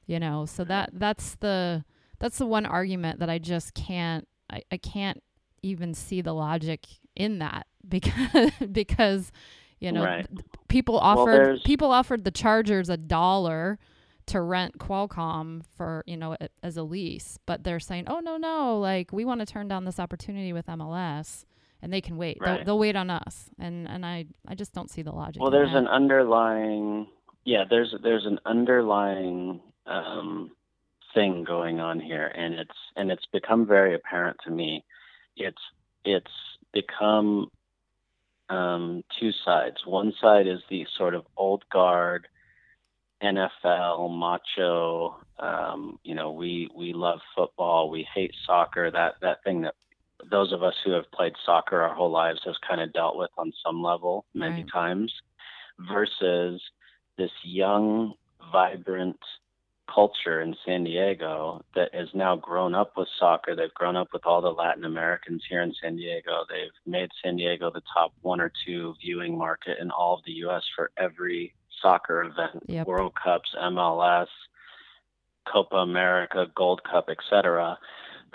You 0.07 0.19
know, 0.19 0.45
so 0.45 0.63
that 0.65 0.89
that's 0.93 1.35
the 1.35 1.85
that's 2.19 2.37
the 2.37 2.45
one 2.45 2.65
argument 2.65 3.19
that 3.19 3.29
I 3.29 3.37
just 3.39 3.73
can't 3.73 4.27
I, 4.49 4.61
I 4.71 4.77
can't 4.77 5.21
even 5.63 5.93
see 5.93 6.21
the 6.21 6.33
logic 6.33 6.85
in 7.15 7.39
that 7.39 7.67
because 7.87 8.51
because 8.71 9.31
you 9.79 9.91
know 9.91 10.03
Right. 10.03 10.27
people 10.67 10.97
offered 10.99 11.45
there's- 11.45 11.61
people 11.63 11.91
offered 11.91 12.23
the 12.23 12.31
Chargers 12.31 12.89
a 12.89 12.97
dollar 12.97 13.79
to 14.27 14.39
rent 14.41 14.77
Qualcomm 14.77 15.63
for 15.75 16.03
you 16.05 16.15
know 16.17 16.35
a- 16.39 16.49
as 16.63 16.77
a 16.77 16.83
lease, 16.83 17.39
but 17.45 17.63
they're 17.63 17.79
saying, 17.79 18.05
"Oh 18.07 18.19
no, 18.19 18.37
no, 18.37 18.79
like 18.79 19.11
we 19.11 19.23
want 19.25 19.39
to 19.39 19.45
turn 19.45 19.67
down 19.67 19.85
this 19.85 19.99
opportunity 19.99 20.53
with 20.53 20.67
MLS, 20.67 21.45
and 21.81 21.91
they 21.91 22.01
can 22.01 22.17
wait. 22.17 22.37
They'll, 22.39 22.63
they'll 22.65 22.79
wait 22.79 22.95
on 22.95 23.09
us." 23.09 23.49
And 23.59 23.87
and 23.87 24.05
I 24.05 24.25
I 24.47 24.53
just 24.55 24.73
don't 24.73 24.89
see 24.91 25.01
the 25.01 25.11
logic. 25.11 25.41
Well, 25.41 25.51
there's 25.51 25.71
that. 25.71 25.77
an 25.79 25.87
underlying, 25.87 27.07
yeah, 27.45 27.63
there's 27.69 27.95
there's 28.03 28.25
an 28.27 28.39
underlying 28.45 29.59
um, 29.85 30.51
thing 31.13 31.43
going 31.43 31.79
on 31.79 31.99
here, 31.99 32.27
and 32.27 32.55
it's 32.55 32.77
and 32.95 33.11
it's 33.11 33.25
become 33.31 33.65
very 33.65 33.95
apparent 33.95 34.37
to 34.45 34.51
me. 34.51 34.83
It's 35.35 35.61
it's 36.05 36.31
become 36.73 37.49
um, 38.49 39.03
two 39.19 39.31
sides. 39.45 39.77
One 39.85 40.13
side 40.21 40.47
is 40.47 40.59
the 40.69 40.85
sort 40.97 41.15
of 41.15 41.25
old 41.37 41.63
guard 41.71 42.27
NFL 43.23 44.09
macho. 44.17 45.17
Um, 45.39 45.99
you 46.03 46.15
know, 46.15 46.31
we 46.31 46.69
we 46.75 46.93
love 46.93 47.19
football, 47.35 47.89
we 47.89 48.07
hate 48.13 48.33
soccer. 48.45 48.91
That 48.91 49.15
that 49.21 49.43
thing 49.43 49.61
that 49.61 49.75
those 50.29 50.51
of 50.53 50.63
us 50.63 50.75
who 50.85 50.91
have 50.91 51.09
played 51.11 51.33
soccer 51.45 51.81
our 51.81 51.93
whole 51.95 52.11
lives 52.11 52.41
has 52.45 52.55
kind 52.67 52.81
of 52.81 52.93
dealt 52.93 53.17
with 53.17 53.31
on 53.37 53.51
some 53.65 53.81
level 53.81 54.25
many 54.33 54.63
Right. 54.63 54.71
times, 54.71 55.13
versus 55.79 56.61
this 57.17 57.31
young, 57.43 58.13
vibrant 58.51 59.19
culture 59.93 60.41
in 60.41 60.55
San 60.65 60.83
Diego 60.83 61.63
that 61.75 61.93
has 61.93 62.07
now 62.13 62.35
grown 62.35 62.73
up 62.73 62.93
with 62.95 63.07
soccer. 63.19 63.55
They've 63.55 63.73
grown 63.73 63.95
up 63.95 64.09
with 64.13 64.25
all 64.25 64.41
the 64.41 64.49
Latin 64.49 64.85
Americans 64.85 65.43
here 65.49 65.61
in 65.61 65.73
San 65.81 65.95
Diego. 65.95 66.45
They've 66.49 66.71
made 66.85 67.09
San 67.23 67.35
Diego 67.35 67.71
the 67.71 67.81
top 67.93 68.13
one 68.21 68.39
or 68.41 68.51
two 68.65 68.93
viewing 69.01 69.37
market 69.37 69.77
in 69.79 69.91
all 69.91 70.15
of 70.15 70.25
the 70.25 70.31
U.S. 70.33 70.63
for 70.75 70.91
every 70.97 71.53
soccer 71.81 72.23
event, 72.23 72.63
Yep. 72.67 72.87
World 72.87 73.13
Cups, 73.21 73.49
MLS, 73.59 74.27
Copa 75.51 75.77
America, 75.77 76.45
Gold 76.55 76.81
Cup, 76.83 77.09
etc., 77.09 77.77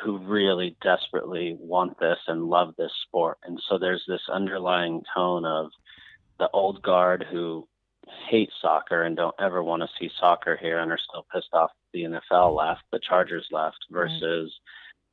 who 0.05 0.19
really 0.19 0.77
desperately 0.83 1.57
want 1.59 1.99
this 1.99 2.19
and 2.27 2.45
love 2.45 2.75
this 2.77 2.93
sport. 3.07 3.39
And 3.45 3.59
so 3.69 3.79
there's 3.79 4.05
this 4.07 4.21
underlying 4.31 5.03
tone 5.15 5.45
of 5.47 5.71
the 6.39 6.51
old 6.53 6.83
guard 6.83 7.25
who 7.31 7.67
hate 8.29 8.51
soccer 8.61 9.03
and 9.03 9.17
don't 9.17 9.35
ever 9.41 9.63
want 9.63 9.83
to 9.83 9.89
see 9.99 10.11
soccer 10.21 10.57
here 10.61 10.79
and 10.79 10.91
are 10.93 10.99
still 10.99 11.27
pissed 11.33 11.53
off 11.53 11.71
the 11.93 12.03
NFL 12.05 12.57
left, 12.57 12.83
the 12.93 13.01
Chargers 13.01 13.47
left, 13.51 13.79
Right. 13.91 14.09
versus 14.09 14.53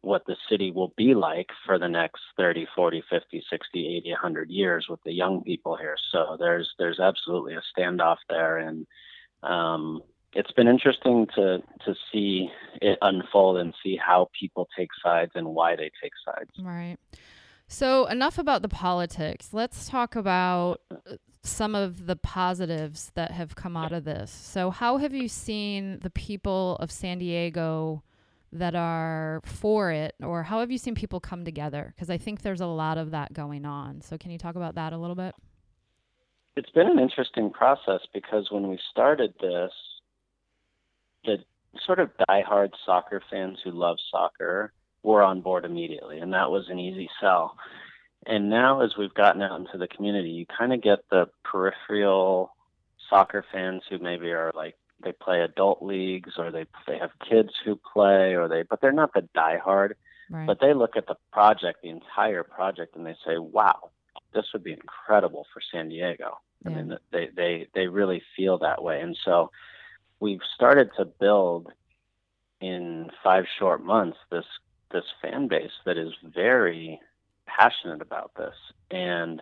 what 0.02 0.26
the 0.26 0.36
city 0.50 0.70
will 0.70 0.94
be 0.98 1.14
like 1.16 1.48
for 1.66 1.80
the 1.80 1.88
next 1.88 2.22
30, 2.38 2.68
40, 2.76 3.04
50, 3.10 3.44
60, 3.50 3.98
80, 3.98 4.12
100 4.12 4.50
years 4.50 4.88
with 4.90 5.00
the 5.06 5.14
young 5.14 5.44
people 5.44 5.76
here. 5.78 5.96
So 6.12 6.36
there's 6.38 6.70
there's 6.78 7.00
absolutely 7.00 7.56
a 7.56 7.62
standoff 7.78 8.18
there 8.30 8.58
and 8.58 8.86
um 9.44 10.02
it's 10.34 10.52
been 10.52 10.68
interesting 10.68 11.28
to 11.36 11.60
to 11.86 11.96
see 12.12 12.50
it 12.82 12.98
unfold 13.02 13.58
and 13.58 13.74
see 13.84 13.96
how 13.96 14.30
people 14.38 14.68
take 14.78 14.90
sides 15.04 15.32
and 15.36 15.48
why 15.48 15.76
they 15.76 15.92
take 16.02 16.14
sides. 16.26 16.50
Right. 16.60 16.98
So, 17.68 18.06
enough 18.06 18.38
about 18.38 18.62
the 18.62 18.70
politics. 18.70 19.50
Let's 19.52 19.88
talk 19.88 20.16
about 20.16 20.82
uh, 20.92 21.16
some 21.44 21.76
of 21.76 22.06
the 22.06 22.16
positives 22.16 23.12
that 23.16 23.32
have 23.32 23.56
come 23.56 23.76
out 23.76 23.92
of 23.92 24.04
this. 24.04 24.32
So, 24.32 24.70
how 24.70 24.98
have 24.98 25.14
you 25.14 25.28
seen 25.28 26.00
the 26.00 26.10
people 26.10 26.78
of 26.80 26.92
San 26.92 27.18
Diego 27.18 28.04
that 28.52 28.76
are 28.76 29.42
for 29.44 29.92
it, 29.92 30.14
or 30.22 30.44
how 30.44 30.60
have 30.60 30.72
you 30.72 30.78
seen 30.78 30.94
people 30.94 31.20
come 31.20 31.44
together? 31.44 31.94
Because 31.96 32.10
I 32.10 32.18
think 32.18 32.42
there's 32.42 32.62
a 32.62 32.68
lot 32.68 32.98
of 32.98 33.12
that 33.12 33.34
going 33.34 33.66
on. 33.66 34.02
So, 34.02 34.18
can 34.18 34.32
you 34.32 34.38
talk 34.38 34.56
about 34.56 34.76
that 34.76 34.94
a 34.94 34.98
little 34.98 35.16
bit? 35.16 35.34
It's 36.56 36.70
been 36.70 36.88
an 36.88 37.00
interesting 37.00 37.50
process 37.50 38.02
because 38.14 38.52
when 38.52 38.68
we 38.68 38.78
started 38.92 39.34
this, 39.42 39.72
the 41.26 41.38
sort 41.86 42.00
of 42.00 42.12
diehard 42.30 42.70
soccer 42.86 43.22
fans 43.32 43.58
who 43.64 43.72
love 43.72 43.98
soccer 44.12 44.72
were 45.04 45.22
on 45.22 45.42
board 45.42 45.66
immediately, 45.66 46.20
and 46.20 46.34
that 46.34 46.50
was 46.50 46.70
an 46.70 46.80
easy 46.80 47.10
sell. 47.20 47.58
And 48.26 48.50
now, 48.50 48.82
as 48.82 48.96
we've 48.98 49.14
gotten 49.14 49.42
out 49.42 49.60
into 49.60 49.78
the 49.78 49.88
community, 49.88 50.30
you 50.30 50.46
kind 50.46 50.74
of 50.74 50.82
get 50.82 51.00
the 51.12 51.28
peripheral 51.44 52.56
soccer 53.10 53.46
fans 53.52 53.84
who 53.90 54.00
maybe 54.00 54.32
are 54.32 54.52
like 54.56 54.76
they 55.04 55.12
play 55.12 55.42
adult 55.42 55.84
leagues 55.84 56.34
or 56.38 56.50
they 56.52 56.66
they 56.88 56.98
have 56.98 57.12
kids 57.30 57.50
who 57.66 57.78
play 57.94 58.34
or 58.36 58.48
they 58.48 58.64
but 58.64 58.80
they're 58.80 58.94
not 58.94 59.14
the 59.14 59.28
diehard 59.36 59.94
Right. 60.30 60.48
but 60.48 60.60
they 60.62 60.74
look 60.74 60.96
at 60.96 61.06
the 61.06 61.18
project, 61.32 61.82
the 61.84 61.90
entire 61.90 62.44
project, 62.44 62.96
and 62.96 63.06
they 63.06 63.16
say, 63.26 63.38
"Wow, 63.38 63.92
this 64.34 64.46
would 64.54 64.64
be 64.64 64.72
incredible 64.72 65.46
for 65.54 65.62
San 65.72 65.90
Diego." 65.90 66.40
I 66.66 66.70
mean, 66.70 66.98
they 67.12 67.28
they 67.36 67.68
they 67.76 67.88
really 67.88 68.24
feel 68.36 68.58
that 68.60 68.82
way, 68.82 69.02
and 69.02 69.18
so 69.26 69.52
we've 70.22 70.42
started 70.56 70.90
to 70.98 71.06
build 71.06 71.72
in 72.62 73.12
five 73.22 73.46
short 73.60 73.84
months 73.84 74.18
this 74.32 74.46
this 74.94 75.04
fan 75.22 75.48
base 75.48 75.72
that 75.86 75.98
is 75.98 76.14
very 76.24 77.00
passionate 77.46 78.02
about 78.02 78.32
this, 78.38 78.56
and 78.92 79.42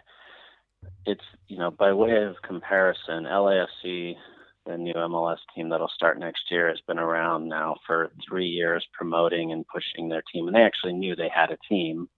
it's 1.05 1.23
you 1.47 1.57
know 1.57 1.69
by 1.69 1.93
way 1.93 2.23
of 2.23 2.41
comparison, 2.41 3.25
LAFC 3.25 4.15
the 4.65 4.77
new 4.77 4.93
MLS 4.93 5.37
team 5.55 5.69
that'll 5.69 5.91
start 5.93 6.19
next 6.19 6.51
year 6.51 6.69
has 6.69 6.79
been 6.87 6.99
around 6.99 7.47
now 7.47 7.75
for 7.87 8.11
three 8.27 8.47
years 8.47 8.85
promoting 8.93 9.51
and 9.51 9.65
pushing 9.67 10.09
their 10.09 10.23
team. 10.31 10.47
And 10.47 10.55
they 10.55 10.61
actually 10.61 10.93
knew 10.93 11.15
they 11.15 11.31
had 11.33 11.51
a 11.51 11.57
team. 11.67 12.09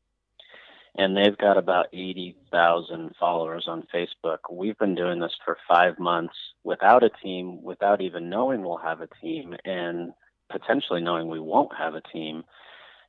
And 0.95 1.17
they've 1.17 1.37
got 1.37 1.57
about 1.57 1.87
80,000 1.91 3.15
followers 3.19 3.65
on 3.67 3.87
Facebook. 3.93 4.37
We've 4.51 4.77
been 4.77 4.93
doing 4.93 5.19
this 5.19 5.33
for 5.43 5.57
five 5.67 5.97
months 5.97 6.35
without 6.63 7.03
a 7.03 7.09
team, 7.09 7.63
without 7.63 7.99
even 7.99 8.29
knowing 8.29 8.61
we'll 8.61 8.77
have 8.77 9.01
a 9.01 9.09
team, 9.19 9.55
and 9.65 10.13
potentially 10.51 11.01
knowing 11.01 11.29
we 11.29 11.39
won't 11.39 11.75
have 11.75 11.95
a 11.95 12.01
team. 12.01 12.43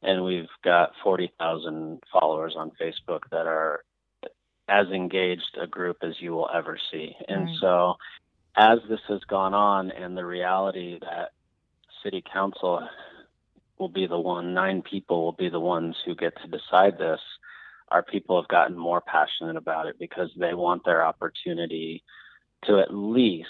And 0.05 0.25
we've 0.25 0.49
got 0.63 0.93
40,000 1.03 2.03
followers 2.13 2.55
on 2.57 2.71
Facebook 2.81 3.21
that 3.31 3.47
are 3.47 3.85
as 4.69 4.87
engaged 4.89 5.59
a 5.61 5.67
group 5.67 5.99
as 6.03 6.15
you 6.21 6.33
will 6.33 6.49
ever 6.55 6.79
see. 6.91 7.15
And 7.29 7.45
Right. 7.47 7.57
so 7.61 7.95
as 8.57 8.79
this 8.89 9.01
has 9.09 9.21
gone 9.25 9.55
on 9.55 9.91
and 9.91 10.17
the 10.17 10.25
reality 10.25 10.99
that 11.01 11.33
city 12.03 12.23
council 12.33 12.87
will 13.79 13.89
be 13.89 14.07
the 14.07 14.19
one 14.19 14.55
nine 14.55 14.83
people 14.83 15.25
will 15.25 15.33
be 15.33 15.49
the 15.49 15.61
ones 15.61 15.97
who 16.05 16.15
get 16.15 16.35
to 16.43 16.49
decide 16.49 16.97
this 16.99 17.21
our 17.91 18.03
people 18.03 18.41
have 18.41 18.49
gotten 18.49 18.77
more 18.77 19.01
passionate 19.01 19.57
about 19.57 19.87
it 19.87 19.97
because 19.99 20.31
they 20.37 20.55
want 20.55 20.85
their 20.85 21.05
opportunity 21.05 22.03
to 22.65 22.81
at 22.81 22.95
least 22.95 23.49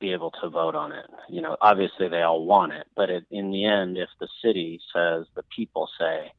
be 0.00 0.12
able 0.12 0.30
to 0.42 0.48
vote 0.48 0.74
on 0.74 0.92
it 0.92 1.06
you 1.28 1.40
know 1.40 1.56
obviously 1.60 2.08
they 2.08 2.22
all 2.22 2.44
want 2.44 2.72
it 2.72 2.86
but 2.96 3.10
it, 3.10 3.24
in 3.30 3.50
the 3.50 3.64
end 3.64 3.96
if 3.96 4.08
the 4.20 4.28
city 4.44 4.80
says 4.94 5.26
the 5.34 5.42
people 5.54 5.88
say 5.98 6.32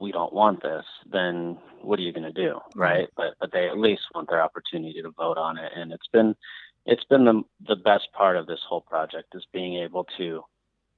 we 0.00 0.12
don't 0.12 0.32
want 0.32 0.62
this 0.62 0.84
then 1.10 1.58
what 1.80 1.98
are 1.98 2.02
you 2.02 2.12
going 2.12 2.22
to 2.22 2.32
do 2.32 2.58
Right. 2.74 3.08
but 3.16 3.34
but 3.40 3.52
they 3.52 3.68
at 3.68 3.78
least 3.78 4.02
want 4.14 4.28
their 4.28 4.42
opportunity 4.42 5.00
to 5.02 5.10
vote 5.10 5.38
on 5.38 5.58
it 5.58 5.72
and 5.76 5.92
it's 5.92 6.08
been 6.12 6.34
it's 6.86 7.04
been 7.04 7.24
the 7.24 7.42
the 7.66 7.76
best 7.76 8.08
part 8.12 8.36
of 8.36 8.46
this 8.46 8.60
whole 8.68 8.80
project 8.80 9.34
is 9.34 9.44
being 9.52 9.82
able 9.82 10.06
to 10.18 10.42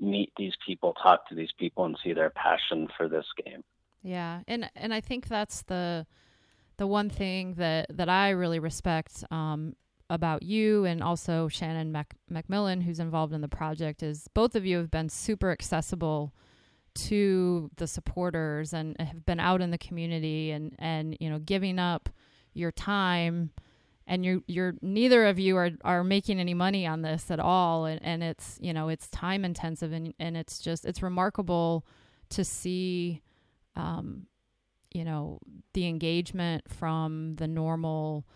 meet 0.00 0.32
these 0.36 0.54
people, 0.66 0.94
talk 0.94 1.28
to 1.28 1.34
these 1.34 1.52
people, 1.58 1.84
and 1.84 1.96
see 2.02 2.12
their 2.12 2.30
passion 2.30 2.88
for 2.96 3.08
this 3.08 3.26
game. 3.44 3.62
Yeah, 4.02 4.40
and 4.48 4.70
and 4.74 4.92
I 4.92 5.00
think 5.00 5.28
that's 5.28 5.62
the 5.62 6.06
the 6.76 6.86
one 6.86 7.10
thing 7.10 7.54
that 7.54 7.86
that 7.90 8.08
I 8.08 8.30
really 8.30 8.58
respect 8.58 9.24
um, 9.30 9.76
about 10.10 10.42
you 10.42 10.84
and 10.84 11.02
also 11.02 11.48
Shannon 11.48 11.90
Mac- 11.92 12.16
Macmillan, 12.28 12.82
who's 12.82 13.00
involved 13.00 13.32
in 13.32 13.40
the 13.40 13.48
project, 13.48 14.02
is 14.02 14.28
both 14.34 14.54
of 14.54 14.66
you 14.66 14.76
have 14.78 14.90
been 14.90 15.08
super 15.08 15.50
accessible 15.50 16.34
to 16.94 17.70
the 17.76 17.86
supporters 17.86 18.72
and 18.72 18.98
have 19.00 19.26
been 19.26 19.40
out 19.40 19.60
in 19.60 19.70
the 19.70 19.78
community 19.78 20.50
and 20.52 20.76
and 20.78 21.16
you 21.20 21.28
know 21.28 21.38
giving 21.38 21.78
up 21.78 22.08
your 22.52 22.70
time. 22.70 23.50
And 24.06 24.24
you're 24.24 24.40
you're 24.46 24.74
neither 24.82 25.26
of 25.26 25.38
you 25.38 25.56
are 25.56 25.70
are 25.82 26.04
making 26.04 26.38
any 26.38 26.54
money 26.54 26.86
on 26.86 27.02
this 27.02 27.30
at 27.30 27.40
all. 27.40 27.86
And 27.86 28.00
and 28.02 28.22
it's 28.22 28.58
you 28.60 28.72
know 28.72 28.88
it's 28.88 29.08
time 29.08 29.44
intensive 29.44 29.92
and 29.92 30.12
and 30.18 30.36
it's 30.36 30.58
just 30.58 30.84
it's 30.84 31.02
remarkable 31.02 31.86
to 32.30 32.44
see 32.44 33.22
um 33.76 34.26
you 34.92 35.04
know 35.04 35.38
the 35.72 35.86
engagement 35.88 36.64
from 36.70 37.36
the 37.36 37.48
normal 37.48 38.26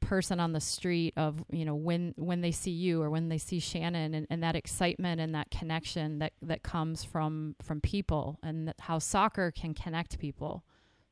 person 0.00 0.40
on 0.40 0.52
the 0.52 0.60
street 0.60 1.14
of 1.16 1.44
you 1.50 1.64
know 1.64 1.74
when 1.74 2.14
when 2.16 2.40
they 2.40 2.52
see 2.52 2.70
you 2.70 3.02
or 3.02 3.10
when 3.10 3.28
they 3.28 3.38
see 3.38 3.60
Shannon 3.60 4.14
and, 4.14 4.26
and 4.30 4.42
that 4.42 4.56
excitement 4.56 5.20
and 5.20 5.34
that 5.34 5.50
connection 5.50 6.18
that 6.18 6.32
that 6.42 6.62
comes 6.62 7.04
from 7.04 7.56
from 7.62 7.80
people 7.80 8.38
and 8.42 8.72
how 8.78 8.98
soccer 8.98 9.50
can 9.50 9.74
connect 9.74 10.18
people. 10.18 10.64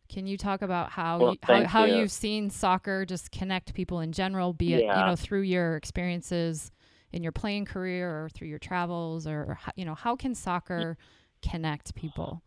Can 0.09 0.27
you 0.27 0.39
talk 0.39 0.63
about 0.63 0.91
how 0.91 1.19
well, 1.19 1.33
you, 1.33 1.39
how, 1.43 1.65
how 1.67 1.85
you. 1.85 2.01
have 2.01 2.11
seen 2.11 2.49
soccer 2.49 3.05
just 3.05 3.31
connect 3.31 3.75
people 3.75 4.01
in 4.01 4.13
general, 4.13 4.55
be 4.55 4.75
it 4.75 4.85
yeah. 4.85 5.01
you 5.01 5.07
know 5.07 5.17
through 5.17 5.43
your 5.43 5.77
experiences 5.77 6.73
in 7.13 7.23
your 7.23 7.33
playing 7.33 7.65
career 7.65 8.25
or 8.25 8.29
through 8.29 8.49
your 8.49 8.59
travels, 8.59 9.27
or, 9.27 9.41
or 9.41 9.59
you 9.77 9.85
know 9.85 9.95
how 9.95 10.17
can 10.17 10.35
soccer 10.35 10.97
connect 11.43 11.95
people? 11.95 12.43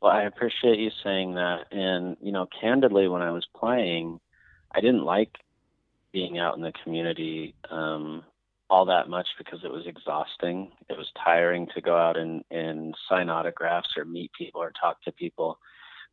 Well, 0.00 0.12
I 0.12 0.22
appreciate 0.22 0.78
you 0.78 0.90
saying 1.02 1.34
that, 1.34 1.72
and 1.72 2.16
you 2.20 2.32
know, 2.32 2.46
candidly, 2.60 3.08
when 3.08 3.22
I 3.22 3.30
was 3.30 3.46
playing, 3.56 4.20
I 4.78 4.80
didn't 4.80 5.04
like 5.04 5.32
being 6.12 6.38
out 6.38 6.56
in 6.56 6.62
the 6.62 6.72
community 6.84 7.56
um, 7.68 8.22
all 8.70 8.84
that 8.84 9.08
much 9.08 9.26
because 9.36 9.58
it 9.64 9.72
was 9.72 9.88
exhausting. 9.88 10.70
It 10.88 10.96
was 10.96 11.10
tiring 11.24 11.66
to 11.74 11.80
go 11.80 11.96
out 11.96 12.16
and, 12.16 12.44
and 12.52 12.94
sign 13.08 13.28
autographs 13.28 13.88
or 13.96 14.04
meet 14.04 14.30
people 14.38 14.62
or 14.62 14.70
talk 14.80 15.02
to 15.02 15.10
people. 15.10 15.58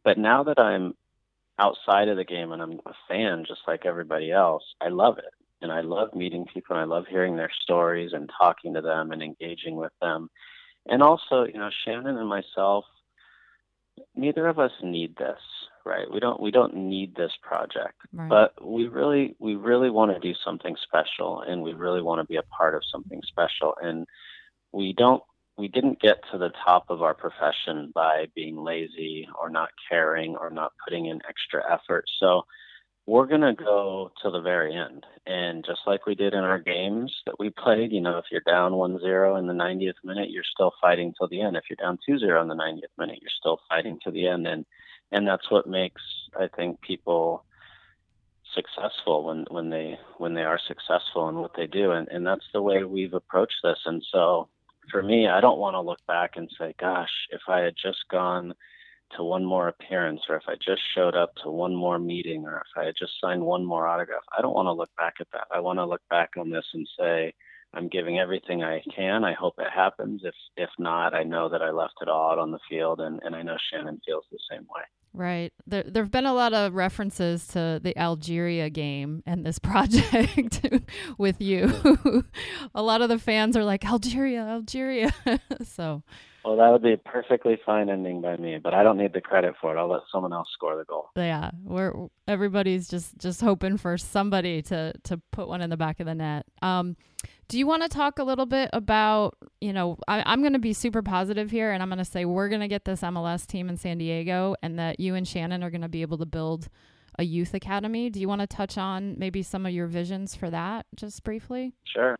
But 0.03 0.17
now 0.17 0.43
that 0.45 0.57
I'm 0.57 0.95
outside 1.59 2.07
of 2.07 2.17
the 2.17 2.23
game 2.23 2.53
and 2.53 2.61
I'm 2.61 2.79
a 2.87 2.93
fan 3.07 3.45
just 3.47 3.61
like 3.67 3.85
everybody 3.85 4.31
else, 4.31 4.63
I 4.81 4.87
love 4.87 5.19
it. 5.19 5.33
And 5.61 5.71
I 5.71 5.81
love 5.81 6.15
meeting 6.15 6.47
people 6.51 6.75
and 6.75 6.81
I 6.81 6.85
love 6.85 7.05
hearing 7.07 7.35
their 7.35 7.51
stories 7.61 8.13
and 8.13 8.31
talking 8.35 8.73
to 8.73 8.81
them 8.81 9.11
and 9.11 9.21
engaging 9.21 9.75
with 9.75 9.93
them. 10.01 10.31
And 10.87 11.03
also, 11.03 11.43
you 11.43 11.59
know, 11.59 11.69
Shannon 11.83 12.17
and 12.17 12.27
myself, 12.27 12.85
neither 14.15 14.47
of 14.47 14.57
us 14.57 14.71
need 14.81 15.15
this, 15.17 15.39
right? 15.85 16.11
We 16.11 16.19
don't 16.19 16.41
we 16.41 16.51
don't 16.51 16.75
need 16.75 17.15
this 17.15 17.31
project. 17.41 17.95
Right. 18.13 18.29
But 18.29 18.65
we 18.65 18.87
really 18.87 19.35
we 19.39 19.55
really 19.55 19.89
want 19.89 20.13
to 20.13 20.19
do 20.19 20.37
something 20.43 20.75
special 20.83 21.41
and 21.41 21.61
we 21.61 21.73
really 21.73 22.01
want 22.01 22.21
to 22.21 22.27
be 22.31 22.37
a 22.37 22.43
part 22.43 22.75
of 22.75 22.83
something 22.91 23.21
special 23.27 23.75
and 23.81 24.05
we 24.71 24.93
don't 24.93 25.23
we 25.57 25.67
didn't 25.67 26.01
get 26.01 26.17
to 26.31 26.37
the 26.37 26.51
top 26.65 26.85
of 26.89 27.01
our 27.01 27.13
profession 27.13 27.91
by 27.93 28.25
being 28.35 28.57
lazy 28.57 29.27
or 29.39 29.49
not 29.49 29.69
caring 29.89 30.35
or 30.35 30.49
not 30.49 30.73
putting 30.83 31.05
in 31.05 31.21
extra 31.29 31.63
effort. 31.71 32.05
So 32.19 32.43
we're 33.05 33.27
going 33.27 33.41
to 33.41 33.53
go 33.53 34.11
to 34.21 34.31
the 34.31 34.41
very 34.41 34.75
end. 34.75 35.05
And 35.25 35.63
just 35.65 35.81
like 35.85 36.05
we 36.05 36.15
did 36.15 36.33
in 36.33 36.39
our 36.39 36.59
games 36.59 37.13
that 37.25 37.39
we 37.39 37.51
played, 37.51 37.91
you 37.91 38.01
know, 38.01 38.17
if 38.17 38.25
you're 38.31 38.41
down 38.41 38.73
1 38.73 38.99
0 38.99 39.35
in 39.37 39.47
the 39.47 39.53
90th 39.53 39.93
minute, 40.03 40.31
you're 40.31 40.43
still 40.43 40.73
fighting 40.81 41.13
till 41.17 41.27
the 41.27 41.41
end. 41.41 41.55
If 41.55 41.63
you're 41.69 41.77
down 41.77 41.99
2 42.05 42.17
0 42.19 42.41
in 42.41 42.47
the 42.47 42.55
90th 42.55 42.97
minute, 42.97 43.19
you're 43.21 43.29
still 43.39 43.59
fighting 43.69 43.99
to 44.03 44.11
the 44.11 44.27
end. 44.27 44.47
And, 44.47 44.65
and 45.11 45.27
that's 45.27 45.49
what 45.49 45.67
makes, 45.67 46.01
I 46.39 46.47
think, 46.55 46.81
people 46.81 47.45
successful 48.53 49.25
when, 49.25 49.45
when 49.49 49.69
they 49.69 49.97
when 50.17 50.33
they 50.33 50.43
are 50.43 50.59
successful 50.65 51.27
in 51.27 51.35
what 51.35 51.51
they 51.57 51.67
do 51.67 51.91
and, 51.91 52.07
and 52.07 52.25
that's 52.25 52.45
the 52.53 52.61
way 52.61 52.85
we've 52.85 53.13
approached 53.13 53.57
this 53.63 53.79
and 53.85 54.01
so 54.13 54.47
for 54.89 55.03
me 55.03 55.27
I 55.27 55.41
don't 55.41 55.59
want 55.59 55.73
to 55.73 55.81
look 55.81 55.99
back 56.07 56.37
and 56.37 56.49
say 56.57 56.73
gosh 56.79 57.09
if 57.31 57.41
I 57.49 57.59
had 57.59 57.73
just 57.75 58.05
gone 58.09 58.53
to 59.15 59.23
one 59.23 59.45
more 59.45 59.67
appearance 59.67 60.21
or 60.29 60.35
if 60.35 60.43
I 60.47 60.55
just 60.55 60.81
showed 60.93 61.15
up 61.15 61.33
to 61.43 61.49
one 61.49 61.75
more 61.75 61.99
meeting 61.99 62.45
or 62.45 62.57
if 62.57 62.81
I 62.81 62.85
had 62.85 62.95
just 62.97 63.13
signed 63.21 63.41
one 63.41 63.63
more 63.65 63.87
autograph. 63.87 64.23
I 64.37 64.41
don't 64.41 64.55
want 64.55 64.67
to 64.67 64.73
look 64.73 64.89
back 64.97 65.15
at 65.19 65.27
that. 65.33 65.47
I 65.53 65.59
want 65.59 65.79
to 65.79 65.85
look 65.85 66.01
back 66.09 66.31
on 66.37 66.49
this 66.49 66.65
and 66.73 66.87
say, 66.99 67.33
I'm 67.75 67.89
giving 67.89 68.19
everything 68.19 68.63
I 68.63 68.81
can. 68.95 69.23
I 69.23 69.33
hope 69.33 69.55
it 69.57 69.67
happens. 69.73 70.21
If 70.23 70.35
if 70.57 70.69
not, 70.79 71.13
I 71.13 71.23
know 71.23 71.49
that 71.49 71.61
I 71.61 71.71
left 71.71 71.95
it 72.01 72.07
all 72.07 72.31
out 72.31 72.39
on 72.39 72.51
the 72.51 72.59
field 72.69 73.01
and, 73.01 73.19
and 73.23 73.35
I 73.35 73.41
know 73.41 73.57
Shannon 73.71 73.99
feels 74.05 74.23
the 74.31 74.39
same 74.49 74.61
way. 74.63 74.83
Right. 75.13 75.53
There 75.67 75.83
there've 75.83 76.11
been 76.11 76.25
a 76.25 76.33
lot 76.33 76.53
of 76.53 76.73
references 76.73 77.47
to 77.47 77.79
the 77.81 77.97
Algeria 77.97 78.69
game 78.69 79.23
and 79.25 79.45
this 79.45 79.59
project 79.71 80.65
with 81.17 81.41
you. 81.41 82.23
a 82.75 82.81
lot 82.81 83.01
of 83.01 83.09
the 83.09 83.19
fans 83.19 83.57
are 83.57 83.63
like 83.63 83.85
Algeria, 83.85 84.41
Algeria. 84.41 85.13
so 85.63 86.03
well, 86.45 86.57
that 86.57 86.71
would 86.71 86.83
be 86.83 86.93
a 86.93 86.97
perfectly 86.97 87.57
fine 87.65 87.89
ending 87.89 88.21
by 88.21 88.37
me, 88.37 88.59
but 88.61 88.75
I 88.75 88.83
don't 88.83 88.97
need 88.97 89.13
the 89.13 89.21
credit 89.21 89.55
for 89.59 89.75
it. 89.75 89.79
I'll 89.79 89.89
let 89.89 90.01
someone 90.11 90.31
else 90.31 90.47
score 90.53 90.77
the 90.77 90.83
goal. 90.83 91.09
Yeah, 91.15 91.49
we're 91.63 92.07
everybody's 92.27 92.87
just 92.87 93.17
just 93.17 93.41
hoping 93.41 93.77
for 93.77 93.97
somebody 93.97 94.61
to 94.63 94.93
to 95.05 95.19
put 95.31 95.47
one 95.47 95.61
in 95.61 95.71
the 95.71 95.77
back 95.77 95.99
of 95.99 96.05
the 96.05 96.13
net. 96.13 96.45
Um, 96.61 96.97
do 97.47 97.59
you 97.59 97.67
want 97.67 97.83
to 97.83 97.89
talk 97.89 98.19
a 98.19 98.23
little 98.23 98.45
bit 98.45 98.69
about 98.73 99.37
you 99.61 99.73
know 99.73 99.97
I, 100.07 100.33
am 100.33 100.41
going 100.41 100.53
to 100.53 100.59
be 100.59 100.73
super 100.73 101.01
positive 101.01 101.51
here, 101.51 101.71
and 101.71 101.81
I'm 101.81 101.89
going 101.89 101.99
to 101.99 102.05
say 102.05 102.25
we're 102.25 102.49
going 102.49 102.61
to 102.61 102.67
get 102.67 102.85
this 102.85 103.01
MLS 103.01 103.45
team 103.45 103.69
in 103.69 103.77
San 103.77 103.97
Diego, 103.97 104.55
and 104.61 104.79
that 104.79 104.99
you 104.99 105.15
and 105.15 105.27
Shannon 105.27 105.63
are 105.63 105.69
going 105.69 105.81
to 105.81 105.89
be 105.89 106.01
able 106.01 106.17
to 106.19 106.25
build 106.25 106.69
a 107.17 107.23
youth 107.23 107.53
academy. 107.53 108.09
Do 108.09 108.19
you 108.19 108.27
want 108.27 108.41
to 108.41 108.47
touch 108.47 108.77
on 108.77 109.15
maybe 109.17 109.41
some 109.43 109.65
of 109.65 109.71
your 109.71 109.87
visions 109.87 110.35
for 110.35 110.49
that, 110.49 110.85
just 110.95 111.23
briefly? 111.23 111.73
Sure. 111.85 112.17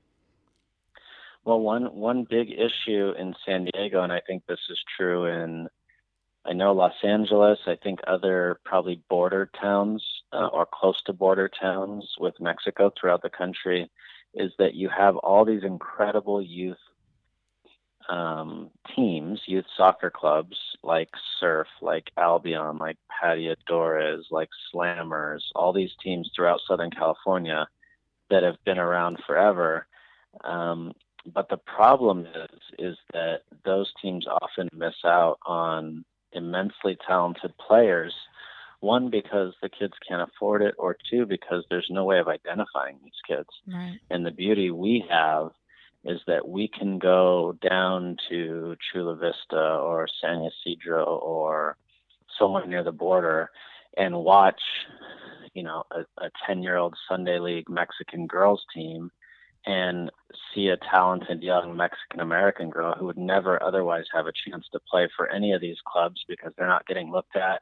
Well, 1.44 1.60
one 1.60 1.96
one 1.96 2.26
big 2.28 2.50
issue 2.52 3.14
in 3.18 3.36
San 3.46 3.66
Diego, 3.66 4.02
and 4.02 4.12
I 4.12 4.22
think 4.26 4.46
this 4.48 4.60
is 4.70 4.80
true 4.98 5.26
in, 5.26 5.68
I 6.44 6.54
know 6.54 6.74
Los 6.74 6.94
Angeles. 7.04 7.60
I 7.68 7.76
think 7.84 8.00
other 8.08 8.60
probably 8.66 9.02
border 9.10 9.50
towns 9.62 10.04
uh, 10.34 10.48
or 10.48 10.66
close 10.72 11.02
to 11.06 11.14
border 11.14 11.50
towns 11.62 12.08
with 12.20 12.34
Mexico 12.40 12.92
throughout 13.00 13.22
the 13.22 13.30
country, 13.30 13.90
is 14.36 14.52
that 14.60 14.76
you 14.76 14.89
have 14.89 15.15
all 15.17 15.45
these 15.45 15.63
incredible 15.63 16.41
youth 16.41 16.78
um, 18.10 18.69
teams, 18.95 19.41
youth 19.48 19.65
soccer 19.76 20.12
clubs 20.12 20.58
like 20.84 21.10
Surf, 21.39 21.67
like 21.82 22.12
Albion, 22.17 22.78
like 22.78 22.98
Pateadores, 23.12 24.24
like 24.30 24.50
Slammers, 24.74 25.41
all 25.56 25.74
these 25.74 25.91
teams 26.04 26.30
throughout 26.36 26.60
Southern 26.67 26.91
California 26.91 27.67
that 28.30 28.43
have 28.43 28.63
been 28.65 28.78
around 28.78 29.19
forever. 29.26 29.88
Um, 30.43 30.93
but 31.34 31.50
the 31.50 31.58
problem 31.58 32.26
is 32.26 32.60
is 32.78 32.98
that 33.13 33.41
those 33.63 33.91
teams 34.02 34.28
often 34.28 34.69
miss 34.74 34.95
out 35.04 35.39
on 35.45 36.06
immensely 36.34 36.98
talented 37.08 37.54
players. 37.58 38.13
One 38.86 39.10
because 39.10 39.54
the 39.63 39.69
kids 39.69 39.93
can't 40.08 40.21
afford 40.21 40.62
it, 40.62 40.76
or 40.78 40.95
two 41.10 41.26
because 41.26 41.65
there's 41.69 41.88
no 41.89 42.06
way 42.06 42.19
of 42.19 42.28
identifying 42.28 43.00
these 43.04 43.21
kids. 43.28 43.50
Right. 43.67 44.00
And 44.12 44.24
the 44.24 44.32
beauty 44.32 44.69
we 44.69 45.04
have 45.10 45.50
is 46.04 46.21
that 46.28 46.48
we 46.48 46.67
can 46.67 47.00
go 47.00 47.58
down 47.67 48.17
to 48.30 48.76
Chula 48.91 49.15
Vista 49.15 49.58
or 49.60 50.08
San 50.21 50.48
Ysidro 50.48 51.04
or 51.04 51.78
somewhere 52.38 52.67
near 52.67 52.84
the 52.84 52.91
border 52.91 53.50
and 53.98 54.24
watch, 54.24 54.62
you 55.56 55.63
know, 55.63 55.84
a 56.19 56.30
10 56.45 56.62
year 56.62 56.78
old 56.78 56.95
Sunday 57.10 57.39
League 57.39 57.69
Mexican 57.69 58.28
girls 58.28 58.63
team 58.71 59.10
and 59.65 60.12
see 60.54 60.67
a 60.67 60.78
talented 60.78 61.41
young 61.41 61.76
Mexican 61.76 62.19
American 62.19 62.69
girl 62.69 62.93
who 62.93 63.06
would 63.06 63.17
never 63.17 63.62
otherwise 63.63 64.06
have 64.13 64.28
a 64.28 64.32
chance 64.45 64.67
to 64.71 64.80
play 64.91 65.10
for 65.17 65.28
any 65.32 65.54
of 65.54 65.62
these 65.62 65.78
clubs 65.91 66.24
because 66.28 66.54
they're 66.56 66.67
not 66.67 66.86
getting 66.86 67.12
looked 67.12 67.36
at 67.36 67.62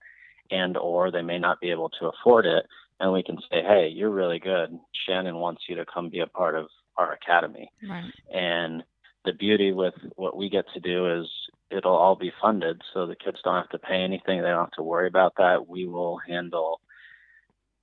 and 0.51 0.77
or 0.77 1.11
they 1.11 1.21
may 1.21 1.39
not 1.39 1.59
be 1.59 1.71
able 1.71 1.89
to 1.89 2.09
afford 2.09 2.45
it 2.45 2.65
and 2.99 3.11
we 3.11 3.23
can 3.23 3.37
say 3.49 3.61
hey 3.61 3.87
you're 3.87 4.09
really 4.09 4.39
good 4.39 4.77
shannon 5.05 5.37
wants 5.37 5.63
you 5.67 5.75
to 5.75 5.85
come 5.85 6.09
be 6.09 6.19
a 6.19 6.27
part 6.27 6.55
of 6.55 6.67
our 6.97 7.13
academy 7.13 7.71
right. 7.89 8.11
and 8.33 8.83
the 9.25 9.33
beauty 9.33 9.71
with 9.71 9.93
what 10.15 10.35
we 10.35 10.49
get 10.49 10.65
to 10.73 10.79
do 10.79 11.21
is 11.21 11.27
it'll 11.71 11.95
all 11.95 12.15
be 12.15 12.31
funded 12.41 12.81
so 12.93 13.05
the 13.05 13.15
kids 13.15 13.39
don't 13.43 13.55
have 13.55 13.69
to 13.69 13.79
pay 13.79 13.95
anything 13.95 14.41
they 14.41 14.49
don't 14.49 14.65
have 14.65 14.71
to 14.71 14.83
worry 14.83 15.07
about 15.07 15.33
that 15.37 15.67
we 15.67 15.87
will 15.87 16.19
handle 16.27 16.79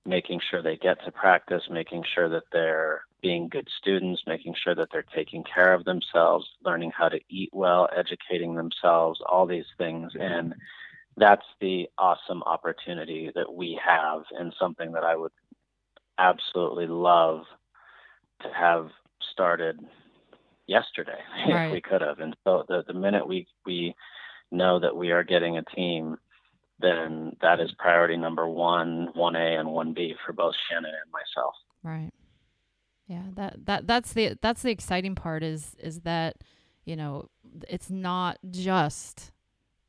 making 0.05 0.39
sure 0.49 0.61
they 0.61 0.77
get 0.77 1.03
to 1.03 1.11
practice 1.11 1.63
making 1.69 2.03
sure 2.13 2.29
that 2.29 2.43
they're 2.51 3.01
being 3.21 3.47
good 3.47 3.67
students, 3.79 4.23
making 4.27 4.55
sure 4.61 4.75
that 4.75 4.89
they're 4.91 5.05
taking 5.15 5.43
care 5.43 5.73
of 5.73 5.85
themselves, 5.85 6.47
learning 6.65 6.91
how 6.91 7.07
to 7.09 7.19
eat 7.29 7.49
well, 7.53 7.87
educating 7.95 8.55
themselves, 8.55 9.21
all 9.25 9.45
these 9.45 9.65
things. 9.77 10.11
And 10.19 10.55
that's 11.17 11.45
the 11.59 11.87
awesome 11.97 12.41
opportunity 12.43 13.31
that 13.35 13.53
we 13.53 13.79
have 13.85 14.23
and 14.31 14.53
something 14.59 14.93
that 14.93 15.03
I 15.03 15.15
would 15.15 15.31
absolutely 16.17 16.87
love 16.87 17.41
to 18.41 18.47
have 18.53 18.89
started 19.31 19.79
yesterday 20.67 21.19
right. 21.47 21.65
if 21.67 21.71
we 21.73 21.81
could 21.81 22.01
have. 22.01 22.19
And 22.19 22.35
so 22.43 22.63
the, 22.67 22.83
the 22.87 22.93
minute 22.93 23.27
we, 23.27 23.47
we 23.65 23.95
know 24.51 24.79
that 24.79 24.95
we 24.95 25.11
are 25.11 25.23
getting 25.23 25.57
a 25.57 25.63
team, 25.75 26.17
then 26.79 27.35
that 27.41 27.59
is 27.59 27.71
priority 27.77 28.17
number 28.17 28.47
one, 28.47 29.09
1A 29.15 29.59
and 29.59 29.69
1B 29.69 30.13
for 30.25 30.33
both 30.33 30.55
Shannon 30.69 30.91
and 30.91 31.11
myself. 31.11 31.53
Right. 31.83 32.11
Yeah, 33.07 33.23
that 33.35 33.65
that 33.65 33.87
that's 33.87 34.13
the 34.13 34.37
that's 34.41 34.61
the 34.61 34.71
exciting 34.71 35.15
part 35.15 35.43
is 35.43 35.75
is 35.77 36.01
that 36.01 36.37
you 36.85 36.95
know 36.95 37.27
it's 37.67 37.89
not 37.89 38.37
just 38.49 39.33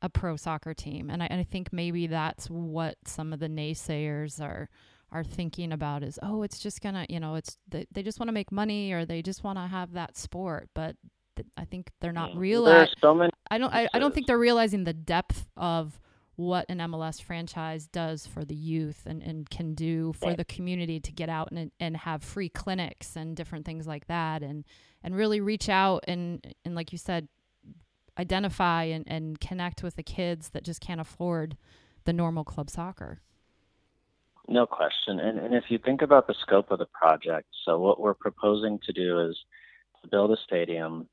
a 0.03 0.09
pro 0.09 0.35
soccer 0.35 0.73
team, 0.73 1.09
and 1.09 1.23
I, 1.23 1.27
and 1.27 1.39
I 1.39 1.43
think 1.43 1.71
maybe 1.71 2.07
that's 2.07 2.47
what 2.49 2.97
some 3.05 3.33
of 3.33 3.39
the 3.39 3.47
naysayers 3.47 4.39
are 4.39 4.69
are 5.11 5.23
thinking 5.23 5.71
about 5.71 6.01
is 6.01 6.17
oh 6.23 6.41
it's 6.41 6.57
just 6.57 6.81
gonna 6.81 7.05
you 7.07 7.19
know 7.19 7.35
it's 7.35 7.59
they, 7.69 7.85
they 7.91 8.01
just 8.01 8.19
want 8.19 8.29
to 8.29 8.33
make 8.33 8.51
money 8.51 8.91
or 8.91 9.05
they 9.05 9.21
just 9.21 9.43
want 9.43 9.57
to 9.57 9.65
have 9.65 9.93
that 9.93 10.17
sport, 10.17 10.69
but 10.75 10.97
th- 11.35 11.47
I 11.55 11.65
think 11.65 11.91
they're 12.01 12.11
not 12.11 12.31
mm, 12.31 12.39
realizing. 12.39 12.93
So 12.99 13.15
many 13.15 13.31
I 13.49 13.57
don't 13.57 13.73
I, 13.73 13.87
I 13.93 13.99
don't 13.99 14.13
think 14.13 14.27
they're 14.27 14.37
realizing 14.37 14.83
the 14.83 14.93
depth 14.93 15.47
of 15.55 15.99
what 16.35 16.65
an 16.67 16.79
MLS 16.79 17.21
franchise 17.21 17.85
does 17.85 18.25
for 18.25 18.43
the 18.43 18.55
youth 18.55 19.03
and, 19.05 19.21
and 19.21 19.47
can 19.49 19.75
do 19.75 20.13
for 20.13 20.33
the 20.33 20.43
community 20.43 20.99
to 20.99 21.11
get 21.11 21.29
out 21.29 21.51
and, 21.51 21.71
and 21.79 21.95
have 21.95 22.23
free 22.23 22.49
clinics 22.49 23.15
and 23.15 23.35
different 23.35 23.65
things 23.65 23.85
like 23.85 24.07
that 24.07 24.41
and 24.41 24.65
and 25.03 25.15
really 25.15 25.39
reach 25.41 25.69
out 25.69 26.03
and 26.07 26.55
and 26.65 26.73
like 26.73 26.91
you 26.91 26.97
said 26.97 27.27
identify 28.17 28.83
and, 28.83 29.03
and 29.07 29.39
connect 29.39 29.83
with 29.83 29.95
the 29.95 30.03
kids 30.03 30.49
that 30.49 30.63
just 30.63 30.81
can't 30.81 31.01
afford 31.01 31.57
the 32.05 32.13
normal 32.13 32.43
club 32.43 32.69
soccer 32.69 33.21
No 34.47 34.65
question. 34.65 35.19
And, 35.19 35.39
and 35.39 35.55
if 35.55 35.65
you 35.69 35.79
think 35.83 36.01
about 36.01 36.27
the 36.27 36.35
scope 36.41 36.71
of 36.71 36.79
the 36.79 36.87
project, 36.87 37.47
so 37.65 37.79
what 37.79 37.99
we're 37.99 38.13
proposing 38.13 38.79
to 38.85 38.93
do 38.93 39.27
is 39.29 39.37
to 40.01 40.09
build 40.09 40.31
a 40.31 40.37
stadium 40.45 41.07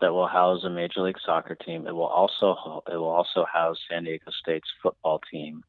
that 0.00 0.12
will 0.12 0.26
house 0.26 0.64
a 0.64 0.70
major 0.70 1.00
league 1.00 1.16
soccer 1.24 1.54
team. 1.54 1.86
It 1.86 1.92
will 1.92 2.04
also 2.06 2.82
it 2.92 2.96
will 2.96 3.04
also 3.08 3.46
house 3.50 3.78
San 3.90 4.04
Diego 4.04 4.30
State's 4.42 4.68
football 4.82 5.20
team. 5.30 5.62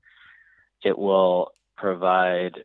It 0.83 0.97
will 0.97 1.51
provide 1.77 2.63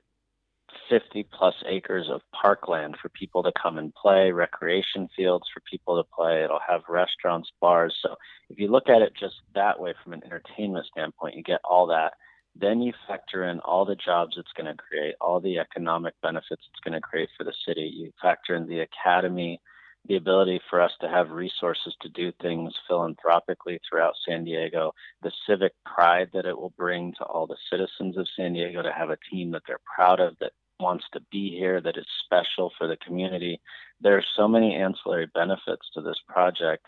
50 0.89 1.27
plus 1.33 1.55
acres 1.67 2.09
of 2.11 2.21
parkland 2.33 2.97
for 3.01 3.09
people 3.11 3.43
to 3.43 3.53
come 3.61 3.79
and 3.79 3.95
play, 3.95 4.31
recreation 4.31 5.09
fields 5.17 5.47
for 5.53 5.61
people 5.71 6.03
to 6.03 6.09
play. 6.15 6.45
It'll 6.45 6.61
have 6.67 6.83
restaurants, 6.89 7.51
bars. 7.61 7.95
So 8.03 8.15
if 8.51 8.59
you 8.59 8.69
look 8.69 8.89
at 8.89 9.03
it 9.03 9.13
just 9.19 9.37
that 9.55 9.79
way 9.79 9.95
from 10.03 10.13
an 10.13 10.23
entertainment 10.25 10.87
standpoint, 10.87 11.37
you 11.37 11.43
get 11.43 11.61
all 11.65 11.87
that. 11.89 12.15
Then 12.57 12.81
you 12.81 12.93
factor 13.07 13.45
in 13.45 13.61
all 13.61 13.85
the 13.85 13.95
jobs 13.95 14.37
it's 14.37 14.53
going 14.57 14.67
to 14.67 14.83
create, 14.83 15.15
all 15.21 15.41
the 15.41 15.59
economic 15.59 16.15
benefits 16.23 16.63
it's 16.69 16.81
going 16.85 16.95
to 16.95 17.01
create 17.01 17.29
for 17.37 17.45
the 17.45 17.53
city. 17.67 17.91
You 17.95 18.13
factor 18.21 18.57
in 18.57 18.67
the 18.67 18.81
academy, 18.81 19.61
the 20.09 20.17
ability 20.17 20.61
for 20.69 20.81
us 20.81 20.93
to 21.01 21.09
have 21.09 21.31
resources 21.31 21.95
to 22.01 22.09
do 22.09 22.33
things 22.41 22.73
philanthropically 22.89 23.79
throughout 23.89 24.15
San 24.27 24.45
Diego, 24.45 24.93
the 25.23 25.33
civic 25.47 25.73
pride 25.85 26.31
that 26.33 26.47
it 26.47 26.57
will 26.57 26.73
bring 26.77 27.13
to 27.19 27.25
all 27.25 27.47
the 27.47 27.57
citizens 27.71 28.17
of 28.17 28.27
San 28.37 28.55
Diego 28.55 28.83
to 28.83 28.93
have 28.93 29.11
a 29.11 29.19
team 29.31 29.51
that 29.51 29.63
they're 29.67 29.81
proud 29.95 30.19
of, 30.19 30.35
that 30.41 30.53
wants 30.81 31.05
to 31.13 31.21
be 31.31 31.51
here, 31.51 31.81
that 31.81 31.97
is 31.97 32.07
special 32.25 32.73
for 32.79 32.87
the 32.87 32.97
community. 32.97 33.61
There 34.01 34.17
are 34.17 34.25
so 34.37 34.47
many 34.49 34.75
ancillary 34.75 35.27
benefits 35.35 35.89
to 35.95 36.01
this 36.01 36.19
project 36.29 36.87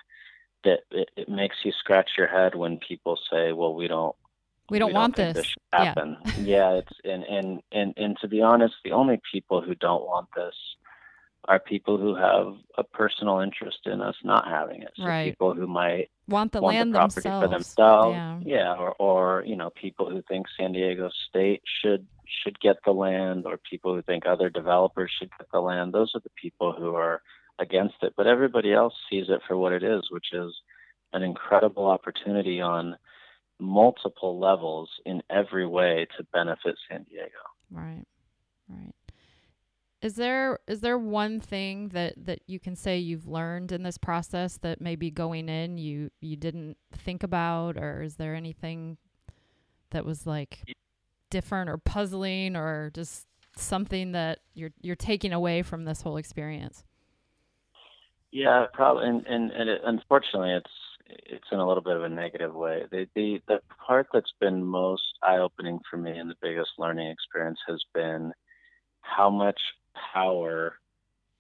that 0.65 0.81
it, 0.91 1.09
it 1.17 1.29
makes 1.29 1.57
you 1.65 1.73
scratch 1.73 2.11
your 2.17 2.27
head 2.27 2.55
when 2.55 2.79
people 2.79 3.19
say, 3.31 3.53
"Well, 3.53 3.75
we 3.75 3.89
don't 3.89 4.15
we 4.69 4.79
don't 4.79 4.93
want 4.93 5.17
think 5.17 5.35
this, 5.35 5.47
should 5.47 5.57
Yeah. 5.73 5.85
happen. 5.85 6.17
Yeah. 6.39 6.73
it's 6.75 6.93
and, 7.05 7.25
and 7.25 7.61
and 7.73 7.95
and 7.97 8.17
to 8.21 8.29
be 8.29 8.43
honest, 8.43 8.75
the 8.85 8.93
only 8.93 9.21
people 9.33 9.61
who 9.61 9.75
don't 9.75 10.05
want 10.05 10.29
this 10.37 10.55
are 11.51 11.59
people 11.59 11.99
who 11.99 12.15
have 12.15 12.55
a 12.79 12.85
personal 12.85 13.41
interest 13.41 13.81
in 13.85 14.01
us 14.01 14.15
not 14.23 14.47
having 14.47 14.83
it. 14.83 14.93
So 14.95 15.05
Right. 15.05 15.25
people 15.25 15.53
who 15.53 15.67
might 15.67 16.09
want 16.29 16.53
the 16.53 16.63
want 16.63 16.77
land 16.77 16.95
the 16.95 16.99
property 16.99 17.23
themselves 17.23 17.45
for 17.45 17.49
themselves. 17.49 18.15
yeah 18.15 18.39
Yeah, 18.41 18.75
or, 18.77 18.95
or 19.01 19.45
you 19.45 19.57
know, 19.57 19.71
people 19.71 20.09
who 20.09 20.23
think 20.23 20.47
San 20.57 20.71
Diego 20.73 21.11
State 21.29 21.63
should 21.81 22.07
should 22.45 22.61
get 22.61 22.77
the 22.85 22.93
land, 22.93 23.47
or 23.47 23.59
people 23.69 23.93
who 23.97 24.03
think 24.03 24.25
other 24.25 24.49
developers 24.49 25.11
should 25.19 25.31
get 25.37 25.49
the 25.53 25.59
land. 25.61 25.93
Those 25.93 26.13
are 26.15 26.21
the 26.21 26.31
people 26.41 26.73
who 26.73 26.95
are 26.95 27.21
against 27.59 27.97
it. 28.03 28.15
But 28.17 28.29
everybody 28.29 28.73
else 28.73 28.95
sees 29.11 29.29
it 29.29 29.41
for 29.49 29.57
what 29.57 29.73
it 29.73 29.83
is, 29.83 30.03
which 30.13 30.33
is 30.33 30.55
an 31.13 31.25
incredible 31.25 31.87
opportunity 31.87 32.61
on 32.61 32.97
multiple 33.59 34.39
levels 34.39 34.89
in 35.05 35.21
every 35.29 35.67
way 35.67 36.07
to 36.17 36.23
benefit 36.33 36.77
San 36.89 37.03
Diego. 37.03 37.45
Right. 37.73 38.05
Right. 38.69 38.95
Is 40.03 40.15
there 40.15 40.59
is 40.67 40.81
there 40.81 40.99
one 40.99 41.41
thing 41.41 41.91
that 41.91 42.15
that 42.25 42.41
you 42.47 42.59
can 42.59 42.75
say 42.75 42.99
you've 42.99 43.29
learned 43.29 43.71
in 43.71 43.83
this 43.83 43.99
process 43.99 44.57
that 44.59 44.81
maybe 44.81 45.11
going 45.11 45.49
in 45.49 45.77
you 45.77 46.11
you 46.21 46.37
didn't 46.37 46.79
think 46.93 47.23
about 47.23 47.77
or 47.77 48.03
is 48.03 48.17
there 48.17 48.35
anything 48.35 48.97
that 49.91 50.07
was 50.07 50.27
like 50.27 50.65
different 51.29 51.69
or 51.69 51.77
puzzling 51.77 52.57
or 52.57 52.91
just 52.95 53.27
something 53.57 54.13
that 54.13 54.39
you're 54.55 54.73
you're 54.81 54.97
taking 54.97 55.33
away 55.33 55.63
from 55.63 55.85
this 55.85 56.03
whole 56.03 56.17
experience? 56.17 56.85
Yeah, 58.31 58.67
probably, 58.73 59.09
and 59.09 59.27
and, 59.27 59.51
and 59.51 59.69
it, 59.69 59.81
unfortunately, 59.85 60.53
it's 60.53 60.71
it's 61.09 61.47
in 61.51 61.59
a 61.59 61.67
little 61.67 61.83
bit 61.83 61.97
of 61.97 62.05
a 62.05 62.09
negative 62.09 62.55
way. 62.55 62.85
The 62.91 63.07
the 63.15 63.43
the 63.49 63.61
part 63.87 64.09
that's 64.13 64.33
been 64.41 64.65
most 64.65 65.19
eye 65.23 65.39
opening 65.39 65.81
for 65.91 65.97
me 65.97 66.17
and 66.17 66.31
the 66.31 66.37
biggest 66.41 66.71
learning 66.79 67.09
experience 67.09 67.59
has 67.67 67.83
been 67.93 68.33
how 69.03 69.31
much 69.31 69.61
power 70.13 70.75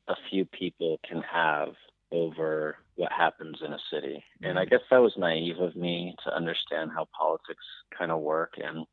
a 0.08 0.14
few 0.28 0.44
people 0.44 0.98
can 1.08 1.22
have 1.22 1.68
over 2.12 2.76
what 2.96 3.12
happens 3.12 3.58
in 3.64 3.72
a 3.72 3.78
city. 3.92 4.22
And 4.42 4.58
I 4.58 4.64
mm. 4.64 4.70
guess 4.70 4.80
that 4.90 5.00
was 5.00 5.14
naive 5.16 5.58
of 5.58 5.76
me 5.76 6.14
to 6.24 6.34
understand 6.34 6.90
how 6.94 7.08
politics 7.16 7.64
kind 7.96 8.10
of 8.10 8.20
work. 8.20 8.54
And 8.62 8.86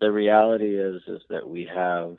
the 0.00 0.10
reality 0.10 0.78
is 0.78 1.02
is 1.06 1.20
that 1.28 1.48
we 1.48 1.68
have 1.72 2.16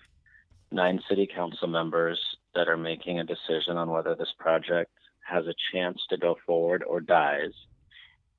nine 0.71 0.99
city 1.09 1.27
council 1.33 1.67
members 1.67 2.19
that 2.55 2.67
are 2.67 2.77
making 2.77 3.19
a 3.19 3.23
decision 3.23 3.77
on 3.77 3.89
whether 3.89 4.15
this 4.15 4.33
project 4.37 4.91
has 5.27 5.45
a 5.47 5.55
chance 5.71 5.99
to 6.09 6.17
go 6.17 6.35
forward 6.45 6.83
or 6.83 6.99
dies. 6.99 7.53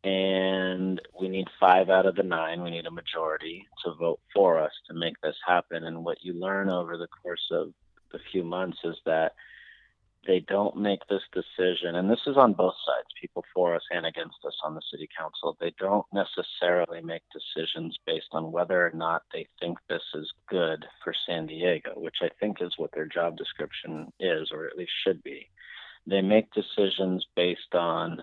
And 0.04 1.00
we 1.18 1.28
need 1.28 1.48
five 1.58 1.88
out 1.88 2.06
of 2.06 2.14
the 2.14 2.22
nine. 2.22 2.62
We 2.62 2.70
need 2.70 2.86
a 2.86 2.90
majority 2.90 3.66
to 3.84 3.94
vote 3.94 4.20
for 4.34 4.60
us 4.60 4.72
to 4.88 4.94
make 4.94 5.18
this 5.22 5.36
happen. 5.46 5.84
And 5.84 6.04
what 6.04 6.18
you 6.22 6.34
learn 6.34 6.68
over 6.68 6.98
the 6.98 7.08
course 7.22 7.48
of 7.50 7.72
the 8.14 8.20
few 8.30 8.44
months 8.44 8.78
is 8.84 8.96
that 9.04 9.32
they 10.26 10.40
don't 10.40 10.76
make 10.76 11.00
this 11.08 11.22
decision, 11.32 11.96
and 11.96 12.08
this 12.10 12.22
is 12.26 12.36
on 12.36 12.54
both 12.54 12.74
sides, 12.86 13.08
people 13.20 13.44
for 13.54 13.74
us 13.74 13.82
and 13.90 14.06
against 14.06 14.36
us 14.46 14.56
on 14.64 14.74
the 14.74 14.80
city 14.90 15.08
council. 15.18 15.56
They 15.60 15.74
don't 15.78 16.06
necessarily 16.14 17.02
make 17.02 17.22
decisions 17.30 17.98
based 18.06 18.28
on 18.32 18.52
whether 18.52 18.86
or 18.86 18.92
not 18.94 19.22
they 19.32 19.46
think 19.60 19.76
this 19.88 20.02
is 20.14 20.32
good 20.48 20.86
for 21.02 21.12
San 21.28 21.46
Diego, 21.46 21.92
which 21.96 22.18
I 22.22 22.30
think 22.40 22.62
is 22.62 22.72
what 22.78 22.90
their 22.94 23.06
job 23.06 23.36
description 23.36 24.10
is, 24.18 24.50
or 24.50 24.66
at 24.66 24.78
least 24.78 24.92
should 25.04 25.22
be. 25.22 25.50
They 26.06 26.22
make 26.22 26.46
decisions 26.52 27.26
based 27.36 27.74
on 27.74 28.22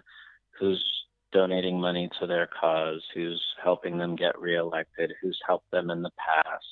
who's 0.59 0.83
donating 1.31 1.79
money 1.79 2.09
to 2.19 2.27
their 2.27 2.47
cause, 2.47 3.03
who's 3.13 3.41
helping 3.63 3.97
them 3.97 4.15
get 4.15 4.39
reelected, 4.39 5.13
who's 5.21 5.39
helped 5.45 5.69
them 5.71 5.91
in 5.91 6.01
the 6.01 6.11
past, 6.17 6.65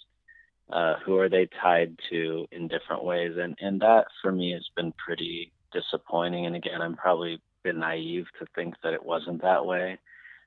uh, 0.72 0.96
who 1.06 1.18
are 1.18 1.30
they 1.30 1.48
tied 1.62 1.98
to 2.10 2.48
in 2.52 2.68
different 2.68 3.04
ways, 3.04 3.34
and 3.38 3.56
and 3.60 3.80
that 3.82 4.06
for 4.22 4.32
me 4.32 4.52
has 4.52 4.68
been 4.76 4.94
pretty 4.94 5.52
disappointing. 5.72 6.46
And 6.46 6.56
again, 6.56 6.82
I'm 6.82 6.96
probably 6.96 7.42
been 7.64 7.80
naive 7.80 8.26
to 8.40 8.46
think 8.56 8.76
that 8.84 8.94
it 8.94 9.04
wasn't 9.04 9.42
that 9.42 9.66
way, 9.66 9.98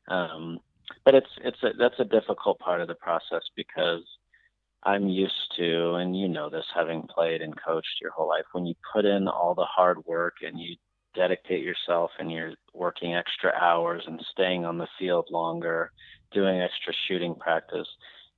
um, 0.09 0.59
but 1.05 1.15
it's 1.15 1.31
it's 1.45 1.63
a, 1.63 1.71
that's 1.79 1.99
a 2.01 2.05
difficult 2.05 2.59
part 2.59 2.81
of 2.81 2.89
the 2.89 2.95
process 2.95 3.43
because 3.57 4.03
I'm 4.85 5.09
used 5.09 5.55
to, 5.59 5.95
and 5.95 6.19
you 6.19 6.29
know 6.29 6.51
this, 6.51 6.65
having 6.75 7.07
played 7.15 7.41
and 7.41 7.55
coached 7.65 8.01
your 8.01 8.11
whole 8.11 8.29
life, 8.29 8.45
when 8.53 8.67
you 8.67 8.75
put 8.93 9.05
in 9.05 9.29
all 9.29 9.55
the 9.55 9.65
hard 9.65 10.05
work 10.07 10.35
and 10.43 10.59
you 10.59 10.77
dedicate 11.15 11.63
yourself 11.63 12.11
and 12.19 12.33
you're 12.33 12.55
working 12.75 13.15
extra 13.15 13.53
hours 13.61 14.03
and 14.07 14.21
staying 14.33 14.65
on 14.65 14.79
the 14.79 14.89
field 14.99 15.29
longer, 15.31 15.93
doing 16.33 16.61
extra 16.61 16.93
shooting 17.07 17.35
practice, 17.35 17.87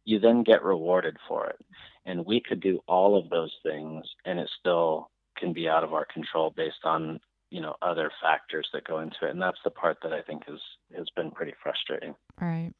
you 0.04 0.18
then 0.18 0.42
get 0.42 0.62
rewarded 0.62 1.16
for 1.28 1.46
it. 1.46 1.58
And 2.06 2.26
we 2.26 2.40
could 2.40 2.60
do 2.60 2.80
all 2.86 3.18
of 3.18 3.30
those 3.30 3.52
things 3.62 4.04
and 4.24 4.38
it 4.38 4.50
still 4.60 5.10
can 5.36 5.52
be 5.52 5.68
out 5.68 5.84
of 5.84 5.94
our 5.94 6.06
control 6.12 6.52
based 6.54 6.84
on, 6.84 7.18
you 7.50 7.60
know, 7.60 7.74
other 7.82 8.10
factors 8.22 8.68
that 8.72 8.86
go 8.86 9.00
into 9.00 9.16
it. 9.22 9.30
And 9.30 9.40
that's 9.40 9.58
the 9.64 9.70
part 9.70 9.98
that 10.02 10.12
I 10.12 10.22
think 10.22 10.44
has 10.46 10.60
has 10.96 11.06
been 11.16 11.30
pretty 11.30 11.54
frustrating. 11.62 12.14
All 12.40 12.48
right. 12.48 12.72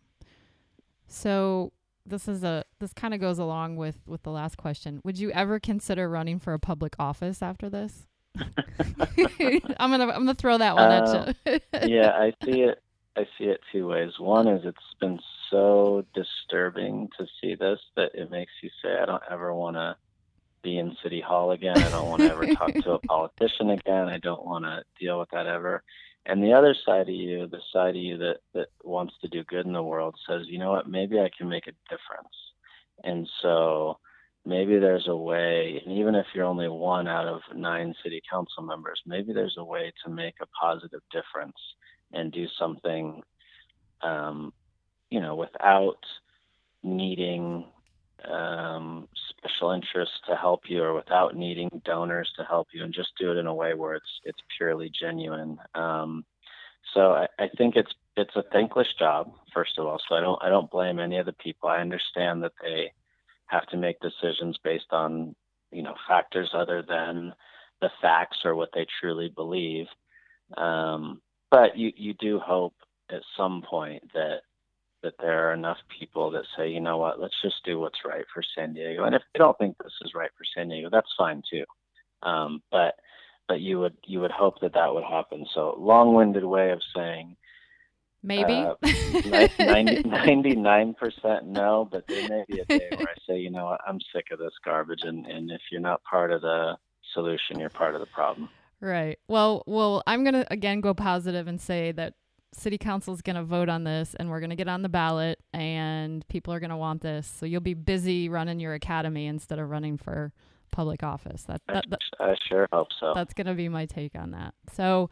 So 1.06 1.72
this 2.06 2.28
is 2.28 2.44
a 2.44 2.64
this 2.80 2.92
kind 2.92 3.14
of 3.14 3.20
goes 3.20 3.38
along 3.38 3.76
with 3.76 3.96
with 4.06 4.22
the 4.22 4.30
last 4.30 4.56
question. 4.56 5.00
Would 5.04 5.18
you 5.18 5.30
ever 5.30 5.58
consider 5.58 6.08
running 6.08 6.38
for 6.38 6.52
a 6.52 6.58
public 6.58 6.94
office 6.98 7.42
after 7.42 7.70
this? 7.70 8.06
I'm 8.38 9.90
gonna 9.90 10.08
I'm 10.08 10.26
gonna 10.26 10.34
throw 10.34 10.58
that 10.58 10.74
one 10.74 10.90
at 10.90 11.04
uh, 11.04 11.32
you. 11.46 11.60
yeah, 11.86 12.10
I 12.10 12.32
see 12.44 12.62
it. 12.62 12.82
I 13.16 13.26
see 13.38 13.44
it 13.44 13.60
two 13.70 13.88
ways. 13.88 14.18
One 14.18 14.48
is 14.48 14.64
it's 14.64 14.78
been 15.00 15.20
so 15.50 16.04
disturbing 16.14 17.08
to 17.18 17.26
see 17.40 17.54
this 17.54 17.78
that 17.96 18.14
it 18.14 18.30
makes 18.30 18.52
you 18.62 18.70
say, 18.82 18.96
I 19.00 19.06
don't 19.06 19.22
ever 19.30 19.54
want 19.54 19.76
to 19.76 19.96
be 20.62 20.78
in 20.78 20.96
City 21.02 21.20
Hall 21.20 21.52
again. 21.52 21.76
I 21.76 21.90
don't 21.90 22.08
want 22.08 22.22
to 22.22 22.30
ever 22.30 22.46
talk 22.46 22.72
to 22.72 22.92
a 22.92 22.98
politician 23.06 23.70
again. 23.70 24.08
I 24.08 24.18
don't 24.18 24.44
want 24.44 24.64
to 24.64 24.82
deal 24.98 25.20
with 25.20 25.30
that 25.30 25.46
ever. 25.46 25.84
And 26.26 26.42
the 26.42 26.54
other 26.54 26.74
side 26.86 27.08
of 27.08 27.14
you, 27.14 27.46
the 27.46 27.60
side 27.72 27.90
of 27.90 28.02
you 28.02 28.18
that, 28.18 28.38
that 28.54 28.68
wants 28.82 29.14
to 29.20 29.28
do 29.28 29.44
good 29.44 29.66
in 29.66 29.72
the 29.74 29.82
world, 29.82 30.16
says, 30.26 30.46
you 30.48 30.58
know 30.58 30.72
what, 30.72 30.88
maybe 30.88 31.20
I 31.20 31.30
can 31.36 31.48
make 31.48 31.66
a 31.66 31.72
difference. 31.88 32.34
And 33.04 33.28
so 33.42 33.98
maybe 34.46 34.78
there's 34.78 35.06
a 35.06 35.16
way, 35.16 35.82
and 35.84 35.98
even 35.98 36.14
if 36.14 36.26
you're 36.34 36.46
only 36.46 36.68
one 36.68 37.06
out 37.06 37.28
of 37.28 37.42
nine 37.54 37.94
city 38.02 38.22
council 38.28 38.62
members, 38.62 39.00
maybe 39.06 39.32
there's 39.32 39.56
a 39.58 39.64
way 39.64 39.92
to 40.04 40.10
make 40.10 40.36
a 40.40 40.46
positive 40.58 41.02
difference 41.12 41.56
and 42.14 42.32
do 42.32 42.46
something, 42.58 43.22
um, 44.02 44.52
you 45.10 45.20
know, 45.20 45.34
without 45.34 45.98
needing 46.82 47.64
um, 48.30 49.08
special 49.30 49.70
interests 49.72 50.14
to 50.28 50.36
help 50.36 50.62
you 50.68 50.82
or 50.82 50.94
without 50.94 51.36
needing 51.36 51.82
donors 51.84 52.30
to 52.36 52.44
help 52.44 52.68
you, 52.72 52.82
and 52.84 52.94
just 52.94 53.10
do 53.18 53.30
it 53.32 53.36
in 53.36 53.46
a 53.46 53.54
way 53.54 53.74
where 53.74 53.94
it's 53.94 54.20
it's 54.24 54.40
purely 54.56 54.90
genuine. 54.90 55.58
Um, 55.74 56.24
so 56.92 57.12
I, 57.12 57.26
I 57.38 57.48
think 57.56 57.76
it's 57.76 57.92
it's 58.16 58.36
a 58.36 58.44
thankless 58.52 58.88
job, 58.98 59.32
first 59.52 59.78
of 59.78 59.86
all. 59.86 60.00
So 60.08 60.14
I 60.14 60.20
don't 60.20 60.42
I 60.42 60.48
don't 60.48 60.70
blame 60.70 60.98
any 60.98 61.18
of 61.18 61.26
the 61.26 61.32
people. 61.32 61.68
I 61.68 61.78
understand 61.78 62.42
that 62.42 62.52
they 62.62 62.92
have 63.46 63.66
to 63.68 63.76
make 63.76 63.96
decisions 64.00 64.58
based 64.62 64.92
on 64.92 65.34
you 65.70 65.82
know 65.82 65.94
factors 66.08 66.50
other 66.54 66.82
than 66.86 67.32
the 67.80 67.90
facts 68.00 68.38
or 68.44 68.54
what 68.54 68.70
they 68.74 68.86
truly 69.00 69.28
believe. 69.28 69.86
Um, 70.56 71.20
but 71.54 71.78
you 71.78 71.92
you 71.96 72.14
do 72.14 72.40
hope 72.40 72.74
at 73.10 73.22
some 73.36 73.62
point 73.62 74.02
that 74.12 74.40
that 75.04 75.14
there 75.20 75.48
are 75.48 75.54
enough 75.54 75.76
people 76.00 76.32
that 76.32 76.44
say, 76.56 76.68
you 76.68 76.80
know 76.80 76.96
what, 76.96 77.20
let's 77.20 77.40
just 77.42 77.62
do 77.64 77.78
what's 77.78 77.98
right 78.04 78.24
for 78.32 78.42
San 78.56 78.72
Diego. 78.72 79.04
And 79.04 79.14
if 79.14 79.22
they 79.32 79.38
don't 79.38 79.56
think 79.58 79.76
this 79.78 79.92
is 80.02 80.14
right 80.14 80.30
for 80.36 80.44
San 80.56 80.68
Diego, 80.68 80.88
that's 80.90 81.14
fine 81.16 81.42
too. 81.48 81.64
Um, 82.24 82.60
but 82.72 82.94
but 83.46 83.60
you 83.60 83.78
would 83.78 83.96
you 84.04 84.20
would 84.20 84.32
hope 84.32 84.60
that 84.62 84.72
that 84.72 84.92
would 84.92 85.04
happen. 85.04 85.46
So 85.54 85.76
long-winded 85.78 86.44
way 86.44 86.70
of 86.72 86.80
saying 86.96 87.36
maybe 88.24 88.54
uh, 88.54 88.74
99 89.60 90.94
percent 90.94 91.46
no, 91.46 91.88
but 91.88 92.04
there 92.08 92.28
may 92.28 92.44
be 92.48 92.58
a 92.58 92.64
day 92.64 92.88
where 92.96 93.08
I 93.10 93.14
say, 93.28 93.38
you 93.38 93.50
know 93.50 93.66
what, 93.66 93.80
I'm 93.86 94.00
sick 94.12 94.32
of 94.32 94.40
this 94.40 94.54
garbage, 94.64 95.02
and 95.04 95.24
and 95.26 95.52
if 95.52 95.60
you're 95.70 95.80
not 95.80 96.02
part 96.02 96.32
of 96.32 96.40
the 96.40 96.76
solution, 97.12 97.60
you're 97.60 97.70
part 97.70 97.94
of 97.94 98.00
the 98.00 98.06
problem. 98.06 98.48
Right. 98.84 99.18
Well, 99.28 99.64
well, 99.66 100.02
I'm 100.06 100.24
gonna 100.24 100.44
again 100.50 100.82
go 100.82 100.92
positive 100.92 101.48
and 101.48 101.58
say 101.58 101.90
that 101.92 102.14
city 102.52 102.78
council 102.78 103.12
is 103.12 103.22
going 103.22 103.36
to 103.36 103.42
vote 103.42 103.68
on 103.68 103.84
this 103.84 104.14
and 104.14 104.30
we're 104.30 104.38
going 104.38 104.50
to 104.50 104.56
get 104.56 104.68
on 104.68 104.82
the 104.82 104.88
ballot 104.88 105.40
and 105.52 106.26
people 106.28 106.54
are 106.54 106.60
going 106.60 106.70
to 106.70 106.76
want 106.76 107.02
this 107.02 107.26
so 107.26 107.44
you'll 107.44 107.60
be 107.60 107.74
busy 107.74 108.28
running 108.28 108.60
your 108.60 108.74
academy 108.74 109.26
instead 109.26 109.58
of 109.58 109.68
running 109.68 109.98
for 109.98 110.32
public 110.70 111.02
office 111.02 111.42
that, 111.44 111.60
that, 111.66 111.84
that 111.90 111.98
I, 112.20 112.34
sure 112.48 112.68
hope 112.72 112.88
so 112.98 113.12
that's 113.12 113.34
going 113.34 113.46
to 113.46 113.54
be 113.54 113.68
my 113.68 113.86
take 113.86 114.14
on 114.14 114.30
that 114.32 114.54
so 114.72 115.10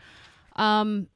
um 0.57 1.09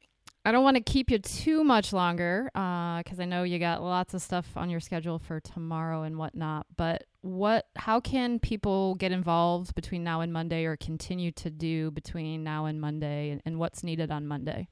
I 0.45 0.53
don't 0.53 0.63
want 0.63 0.77
to 0.77 0.83
keep 0.83 1.11
you 1.11 1.19
too 1.19 1.65
much 1.65 1.93
longer 1.93 2.49
because 2.53 3.19
uh, 3.19 3.23
I 3.23 3.25
know 3.25 3.43
you 3.43 3.59
got 3.59 3.83
lots 3.83 4.15
of 4.15 4.23
stuff 4.23 4.47
on 4.55 4.71
your 4.71 4.79
schedule 4.79 5.19
for 5.19 5.41
tomorrow 5.41 6.05
and 6.05 6.19
whatnot. 6.19 6.67
But 6.77 7.03
what, 7.27 7.67
how 7.77 8.01
can 8.01 8.39
people 8.39 8.95
get 8.95 9.13
involved 9.13 9.75
between 9.75 10.05
now 10.05 10.21
and 10.21 10.33
Monday, 10.33 10.65
or 10.65 10.77
continue 10.77 11.33
to 11.33 11.51
do 11.51 11.91
between 11.91 12.45
now 12.45 12.67
and 12.67 12.81
Monday, 12.81 13.31
and, 13.31 13.43
and 13.45 13.59
what's 13.59 13.83
needed 13.83 14.11
on 14.11 14.27
Monday? 14.27 14.69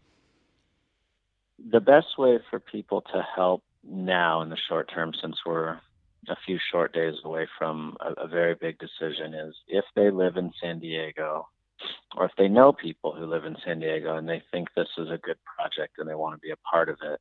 the 1.70 1.80
best 1.80 2.18
way 2.18 2.38
for 2.50 2.60
people 2.60 3.02
to 3.12 3.26
help 3.34 3.62
now 3.82 4.42
in 4.42 4.50
the 4.50 4.58
short 4.68 4.90
term, 4.92 5.12
since 5.20 5.36
we're 5.46 5.78
a 6.28 6.36
few 6.46 6.58
short 6.72 6.92
days 6.94 7.14
away 7.24 7.46
from 7.58 7.96
a, 8.00 8.24
a, 8.24 8.28
very 8.28 8.54
big 8.54 8.78
decision, 8.78 9.34
is 9.34 9.54
if 9.68 9.84
they 9.94 10.10
live 10.10 10.36
in 10.36 10.50
San 10.60 10.78
Diego 10.78 11.46
or 12.16 12.24
if 12.24 12.32
they 12.38 12.48
know 12.48 12.72
people 12.72 13.14
who 13.14 13.26
live 13.26 13.44
in 13.44 13.56
San 13.64 13.80
Diego 13.80 14.16
and 14.16 14.28
they 14.28 14.42
think 14.50 14.68
this 14.74 14.88
is 14.96 15.08
a 15.10 15.18
good 15.18 15.36
project 15.44 15.98
and 15.98 16.08
they 16.08 16.14
want 16.14 16.34
to 16.34 16.40
be 16.40 16.50
a 16.50 16.56
part 16.68 16.88
of 16.88 16.96
it, 17.02 17.20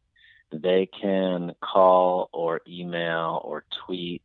they 0.53 0.87
can 1.01 1.51
call 1.61 2.29
or 2.31 2.61
email 2.67 3.41
or 3.43 3.65
tweet 3.85 4.21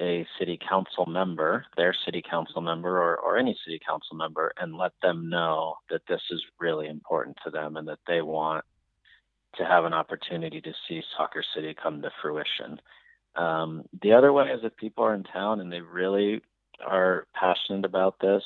a 0.00 0.26
city 0.38 0.58
council 0.68 1.06
member, 1.06 1.64
their 1.76 1.94
city 2.04 2.22
council 2.28 2.60
member, 2.60 3.00
or, 3.00 3.16
or 3.16 3.36
any 3.36 3.56
city 3.64 3.80
council 3.86 4.16
member, 4.16 4.52
and 4.58 4.76
let 4.76 4.92
them 5.02 5.28
know 5.28 5.76
that 5.90 6.02
this 6.08 6.22
is 6.30 6.42
really 6.58 6.88
important 6.88 7.36
to 7.44 7.50
them 7.50 7.76
and 7.76 7.86
that 7.86 8.00
they 8.06 8.20
want 8.20 8.64
to 9.56 9.64
have 9.64 9.84
an 9.84 9.92
opportunity 9.92 10.60
to 10.60 10.72
see 10.88 11.00
Soccer 11.16 11.44
City 11.54 11.74
come 11.80 12.02
to 12.02 12.10
fruition. 12.20 12.80
Um, 13.36 13.84
the 14.02 14.12
other 14.12 14.32
way 14.32 14.46
is 14.46 14.60
if 14.62 14.76
people 14.76 15.04
are 15.04 15.14
in 15.14 15.24
town 15.24 15.60
and 15.60 15.72
they 15.72 15.80
really 15.80 16.40
are 16.84 17.26
passionate 17.34 17.84
about 17.84 18.16
this 18.20 18.42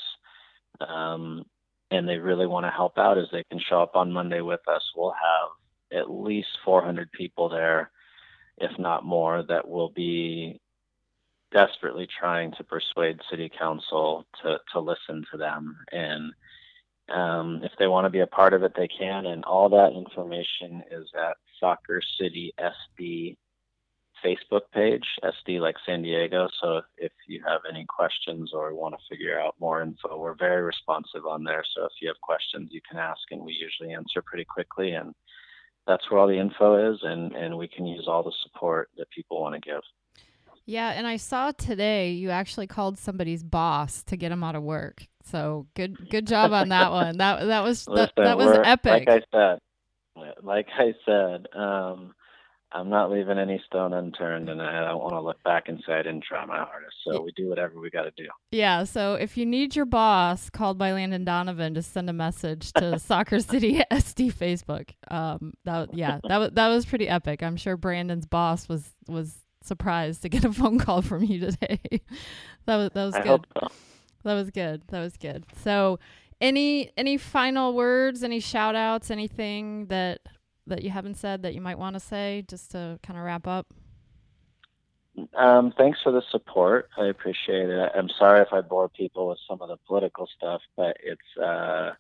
um, 0.81 1.45
and 1.91 2.09
they 2.09 2.17
really 2.17 2.47
want 2.47 2.67
to 2.67 2.71
help 2.71 2.99
out, 2.99 3.19
is 3.19 3.27
they 3.33 3.45
can 3.51 3.61
show 3.69 3.83
up 3.83 3.97
on 3.97 4.13
Monday 4.13 4.41
with 4.41 4.61
us. 4.69 4.83
We'll 4.95 5.13
have 5.13 5.99
at 6.01 6.11
least 6.11 6.49
400 6.65 7.11
people 7.13 7.49
there, 7.49 7.91
if 8.59 8.71
not 8.79 9.05
more, 9.05 9.43
that 9.49 9.67
will 9.67 9.91
be 9.91 10.61
desperately 11.53 12.07
trying 12.07 12.53
to 12.53 12.65
persuade 12.65 13.21
City 13.31 13.51
Council 13.59 14.27
to 14.43 14.59
to 14.73 14.81
listen 14.81 15.25
to 15.31 15.39
them 15.39 15.77
and 15.93 16.33
um, 17.09 17.61
if 17.63 17.73
they 17.79 17.87
want 17.87 18.05
to 18.05 18.11
be 18.11 18.21
a 18.21 18.27
part 18.27 18.53
of 18.53 18.63
it, 18.63 18.73
they 18.77 18.89
can. 18.89 19.27
And 19.27 19.45
all 19.45 19.69
that 19.71 19.93
information 19.93 20.83
is 20.91 21.09
at 21.19 21.37
Soccer 21.59 22.03
City 22.21 22.53
SD 22.61 23.37
Facebook 24.25 24.63
page, 24.75 25.05
SD 25.25 25.61
like 25.61 25.77
San 25.87 26.03
Diego. 26.03 26.49
So 26.61 26.83
if 26.97 27.13
you 27.27 27.43
have 27.47 27.61
any 27.71 27.87
questions 27.89 28.51
or 28.53 28.75
want 28.75 28.95
to 28.95 29.01
figure 29.09 29.41
out 29.41 29.55
more 29.61 29.81
info, 29.81 30.19
we're 30.19 30.35
very 30.35 30.63
responsive 30.63 31.25
on 31.27 31.45
there. 31.45 31.65
So 31.75 31.85
if 31.85 31.93
you 32.03 32.09
have 32.09 32.21
questions, 32.21 32.71
you 32.73 32.81
can 32.89 32.99
ask, 32.99 33.21
and 33.31 33.43
we 33.43 33.53
usually 33.53 33.95
answer 33.95 34.21
pretty 34.23 34.45
quickly. 34.45 34.93
And 34.93 35.15
that's 35.87 36.11
where 36.11 36.21
all 36.21 36.29
the 36.29 36.39
info 36.39 36.93
is, 36.93 36.99
and, 37.03 37.33
and 37.35 37.57
we 37.57 37.69
can 37.69 37.87
use 37.87 38.07
all 38.07 38.23
the 38.23 38.33
support 38.43 38.91
that 38.99 39.11
people 39.11 39.41
want 39.41 39.55
to 39.55 39.61
give. 39.61 39.81
Yeah, 40.69 40.91
and 40.91 41.07
I 41.07 41.17
saw 41.17 41.51
today 41.53 42.11
you 42.11 42.29
actually 42.29 42.67
called 42.67 42.99
somebody's 42.99 43.43
boss 43.43 44.03
to 44.05 44.19
get 44.19 44.31
him 44.31 44.45
out 44.45 44.55
of 44.55 44.63
work. 44.63 45.07
So 45.25 45.67
good, 45.75 46.11
good 46.11 46.27
job 46.27 46.53
on 46.53 46.69
that 46.69 46.93
one. 46.93 47.17
That 47.17 47.47
that 47.47 47.65
was 47.65 47.89
Listen, 47.89 48.13
that, 48.19 48.25
that 48.25 48.37
was 48.37 48.59
epic. 48.65 49.07
Like 49.07 49.09
I 49.09 49.23
said, 49.33 49.59
like 50.43 50.67
I 50.79 50.93
said, 51.07 51.47
um, 51.59 52.13
I'm 52.71 52.91
not 52.91 53.11
leaving 53.11 53.39
any 53.39 53.63
stone 53.65 53.95
unturned, 53.95 54.51
and 54.51 54.61
I 54.61 54.85
don't 54.85 55.01
want 55.01 55.15
to 55.15 55.23
look 55.23 55.43
back 55.43 55.69
and 55.69 55.83
say 55.87 55.95
I 55.95 56.03
didn't 56.03 56.25
try 56.25 56.45
my 56.45 56.59
hardest. 56.59 56.97
So 57.03 57.23
we 57.23 57.33
do 57.35 57.49
whatever 57.49 57.81
we 57.81 57.89
got 57.89 58.03
to 58.03 58.13
do. 58.15 58.29
Yeah. 58.51 58.85
So 58.85 59.15
if 59.15 59.39
you 59.39 59.47
need 59.47 59.75
your 59.75 59.87
boss 59.87 60.51
called 60.51 60.77
by 60.77 60.93
Landon 60.93 61.25
Donovan, 61.25 61.75
just 61.75 61.95
send 61.95 62.11
a 62.11 62.13
message 62.13 62.75
to 62.75 62.99
Soccer 62.99 63.41
City 63.41 63.81
SD 63.91 64.35
Facebook. 64.35 64.91
Um, 65.11 65.55
that 65.65 65.95
yeah, 65.95 66.21
that 66.29 66.37
was 66.37 66.51
that 66.53 66.69
was 66.69 66.85
pretty 66.85 67.09
epic. 67.09 67.43
I'm 67.43 67.57
sure 67.57 67.79
Brandon's 67.79 68.27
boss 68.27 68.69
was 68.69 68.87
was 69.09 69.35
surprised 69.69 70.23
to 70.23 70.29
get 70.29 70.45
a 70.45 70.53
phone 70.53 70.79
call 70.79 71.03
from 71.03 71.23
you 71.23 71.41
today. 71.41 71.81
that 72.67 72.77
was 72.77 72.91
that 72.95 73.05
was 73.05 73.15
I 73.15 73.23
good. 73.23 73.47
So. 73.55 73.69
That 74.25 74.35
was 74.35 74.51
good. 74.51 74.83
That 74.89 75.01
was 75.01 75.17
good. 75.17 75.45
So, 75.63 75.99
any 76.41 76.91
any 76.97 77.17
final 77.17 77.75
words, 77.75 78.23
any 78.23 78.41
shout 78.41 78.75
outs, 78.75 79.11
anything 79.11 79.87
that 79.87 80.21
that 80.67 80.83
you 80.83 80.91
haven't 80.91 81.15
said 81.15 81.43
that 81.43 81.55
you 81.55 81.61
might 81.61 81.79
want 81.79 81.95
to 81.95 82.01
say 82.01 82.45
just 82.49 82.73
to 82.73 82.99
kind 83.03 83.19
of 83.19 83.25
wrap 83.25 83.47
up? 83.47 83.73
Um, 85.37 85.73
thanks 85.77 85.99
for 86.03 86.13
the 86.13 86.23
support. 86.31 86.89
I 86.97 87.07
appreciate 87.07 87.69
it. 87.69 87.91
I'm 87.97 88.09
sorry 88.19 88.41
if 88.41 88.53
I 88.53 88.61
bore 88.61 88.89
people 88.89 89.29
with 89.29 89.39
some 89.49 89.61
of 89.61 89.69
the 89.69 89.77
political 89.87 90.29
stuff, 90.37 90.61
but 90.77 90.97
it's 91.03 91.43
uh, 91.43 91.93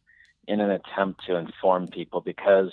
in 0.46 0.60
an 0.60 0.70
attempt 0.70 1.24
to 1.26 1.36
inform 1.36 1.88
people 1.88 2.20
because 2.20 2.72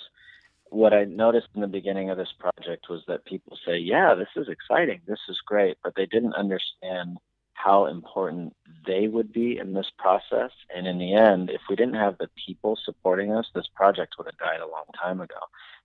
what 0.70 0.92
I 0.92 1.04
noticed 1.04 1.48
in 1.54 1.60
the 1.60 1.66
beginning 1.66 2.10
of 2.10 2.16
this 2.16 2.32
project 2.38 2.86
was 2.88 3.02
that 3.08 3.24
people 3.24 3.58
say, 3.66 3.78
Yeah, 3.78 4.14
this 4.14 4.28
is 4.36 4.48
exciting. 4.48 5.00
This 5.06 5.20
is 5.28 5.38
great. 5.46 5.76
But 5.82 5.94
they 5.96 6.06
didn't 6.06 6.34
understand 6.34 7.18
how 7.54 7.86
important 7.86 8.54
they 8.86 9.08
would 9.08 9.32
be 9.32 9.58
in 9.58 9.72
this 9.72 9.90
process. 9.98 10.50
And 10.74 10.86
in 10.86 10.98
the 10.98 11.14
end, 11.14 11.50
if 11.50 11.62
we 11.68 11.76
didn't 11.76 11.94
have 11.94 12.18
the 12.18 12.28
people 12.46 12.78
supporting 12.84 13.32
us, 13.32 13.46
this 13.54 13.68
project 13.74 14.14
would 14.18 14.26
have 14.26 14.38
died 14.38 14.60
a 14.60 14.70
long 14.70 14.84
time 15.02 15.20
ago. 15.20 15.40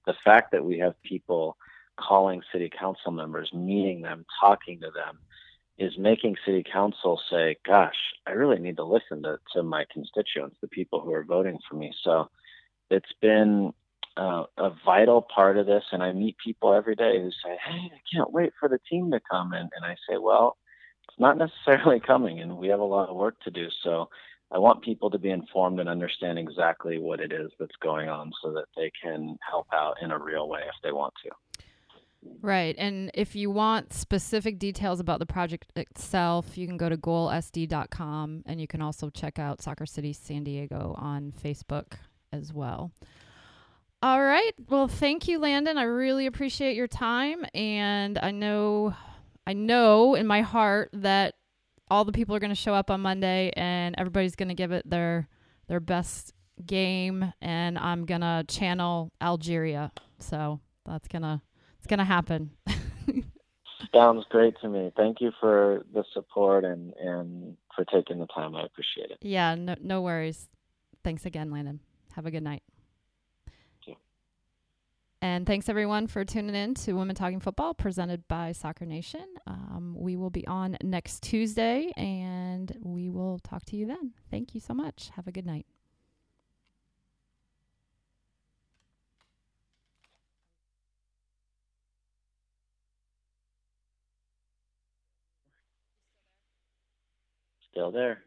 The 0.05 0.15
fact 0.23 0.51
that 0.51 0.65
we 0.65 0.79
have 0.79 1.01
people 1.03 1.57
calling 1.97 2.41
city 2.51 2.69
council 2.77 3.11
members, 3.11 3.51
meeting 3.53 4.01
them, 4.01 4.25
talking 4.39 4.79
to 4.81 4.91
them, 4.91 5.19
is 5.77 5.97
making 5.97 6.35
city 6.45 6.63
council 6.71 7.19
say, 7.29 7.57
gosh, 7.65 7.95
I 8.27 8.31
really 8.31 8.59
need 8.59 8.77
to 8.77 8.83
listen 8.83 9.23
to, 9.23 9.39
to 9.53 9.63
my 9.63 9.85
constituents, 9.91 10.57
the 10.61 10.67
people 10.67 11.01
who 11.01 11.13
are 11.13 11.23
voting 11.23 11.57
for 11.67 11.75
me. 11.75 11.93
So 12.03 12.29
it's 12.89 13.13
been 13.21 13.73
uh, 14.17 14.43
a 14.57 14.71
vital 14.85 15.21
part 15.33 15.57
of 15.57 15.65
this. 15.65 15.83
And 15.91 16.03
I 16.03 16.11
meet 16.11 16.37
people 16.43 16.73
every 16.73 16.95
day 16.95 17.19
who 17.19 17.29
say, 17.29 17.57
hey, 17.65 17.91
I 17.93 18.01
can't 18.13 18.31
wait 18.31 18.53
for 18.59 18.69
the 18.69 18.79
team 18.89 19.11
to 19.11 19.19
come. 19.29 19.53
And, 19.53 19.69
and 19.75 19.85
I 19.85 19.95
say, 20.09 20.17
well, 20.17 20.57
it's 21.07 21.19
not 21.19 21.37
necessarily 21.65 21.99
coming, 21.99 22.39
and 22.39 22.57
we 22.57 22.67
have 22.69 22.79
a 22.79 22.85
lot 22.85 23.09
of 23.09 23.15
work 23.15 23.39
to 23.41 23.51
do. 23.51 23.67
So 23.83 24.09
I 24.51 24.57
want 24.57 24.83
people 24.83 25.09
to 25.09 25.17
be 25.17 25.29
informed 25.29 25.79
and 25.79 25.87
understand 25.87 26.37
exactly 26.37 26.99
what 26.99 27.19
it 27.19 27.31
is 27.31 27.51
that's 27.59 27.75
going 27.81 28.09
on 28.09 28.31
so 28.43 28.51
that 28.53 28.65
they 28.75 28.91
can 29.01 29.37
help 29.49 29.67
out 29.73 29.95
in 30.01 30.11
a 30.11 30.19
real 30.19 30.49
way 30.49 30.61
if 30.61 30.75
they 30.83 30.91
want 30.91 31.13
to. 31.23 31.31
Right. 32.41 32.75
And 32.77 33.09
if 33.13 33.35
you 33.35 33.49
want 33.49 33.93
specific 33.93 34.59
details 34.59 34.99
about 34.99 35.19
the 35.19 35.25
project 35.25 35.71
itself, 35.75 36.55
you 36.57 36.67
can 36.67 36.77
go 36.77 36.87
to 36.87 36.97
goalsd.com 36.97 38.43
and 38.45 38.61
you 38.61 38.67
can 38.67 38.81
also 38.81 39.09
check 39.09 39.39
out 39.39 39.61
Soccer 39.61 39.87
City 39.87 40.13
San 40.13 40.43
Diego 40.43 40.95
on 40.99 41.33
Facebook 41.43 41.93
as 42.31 42.53
well. 42.53 42.91
All 44.03 44.21
right. 44.21 44.53
Well, 44.67 44.87
thank 44.87 45.27
you, 45.27 45.37
Landon. 45.37 45.77
I 45.77 45.83
really 45.83 46.25
appreciate 46.25 46.75
your 46.75 46.87
time. 46.87 47.45
And 47.53 48.17
I 48.17 48.31
know 48.31 48.95
I 49.45 49.53
know 49.53 50.15
in 50.15 50.25
my 50.25 50.41
heart 50.41 50.89
that 50.93 51.35
all 51.89 52.03
the 52.03 52.11
people 52.11 52.35
are 52.35 52.39
going 52.39 52.49
to 52.49 52.55
show 52.55 52.73
up 52.73 52.89
on 52.89 53.01
Monday 53.01 53.51
and 53.55 53.93
everybody's 53.99 54.35
going 54.35 54.49
to 54.49 54.55
give 54.55 54.71
it 54.71 54.89
their 54.89 55.27
their 55.67 55.79
best 55.79 56.33
game 56.65 57.31
and 57.41 57.77
I'm 57.77 58.05
going 58.05 58.21
to 58.21 58.43
channel 58.47 59.11
Algeria. 59.21 59.91
So 60.19 60.61
that's 60.85 61.07
going 61.07 61.23
to 61.23 61.41
it's 61.77 61.87
going 61.87 61.99
to 61.99 62.03
happen. 62.05 62.51
Sounds 63.93 64.25
great 64.29 64.55
to 64.61 64.69
me. 64.69 64.91
Thank 64.95 65.21
you 65.21 65.31
for 65.39 65.85
the 65.93 66.03
support 66.13 66.63
and 66.65 66.93
and 66.93 67.55
for 67.75 67.85
taking 67.85 68.17
the 68.17 68.27
time. 68.27 68.55
I 68.55 68.63
appreciate 68.63 69.11
it. 69.11 69.17
Yeah, 69.21 69.53
no 69.53 69.75
no 69.79 70.01
worries. 70.01 70.47
Thanks 71.03 71.25
again, 71.27 71.51
Landon. 71.51 71.81
Have 72.15 72.25
a 72.25 72.31
good 72.31 72.43
night. 72.43 72.63
And 75.23 75.45
thanks 75.45 75.69
everyone 75.69 76.07
for 76.07 76.25
tuning 76.25 76.55
in 76.55 76.73
to 76.73 76.93
Women 76.93 77.15
Talking 77.15 77.39
Football 77.39 77.75
presented 77.75 78.27
by 78.27 78.53
Soccer 78.53 78.87
Nation. 78.87 79.25
Um, 79.45 79.93
we 79.95 80.15
will 80.15 80.31
be 80.31 80.47
on 80.47 80.77
next 80.81 81.21
Tuesday 81.21 81.91
and 81.95 82.75
we 82.81 83.11
will 83.11 83.37
talk 83.37 83.63
to 83.65 83.75
you 83.75 83.85
then. 83.85 84.13
Thank 84.31 84.55
you 84.55 84.59
so 84.59 84.73
much. 84.73 85.11
Have 85.15 85.27
a 85.27 85.31
good 85.31 85.45
night. 85.45 85.67
Still 97.71 97.91
there. 97.91 98.23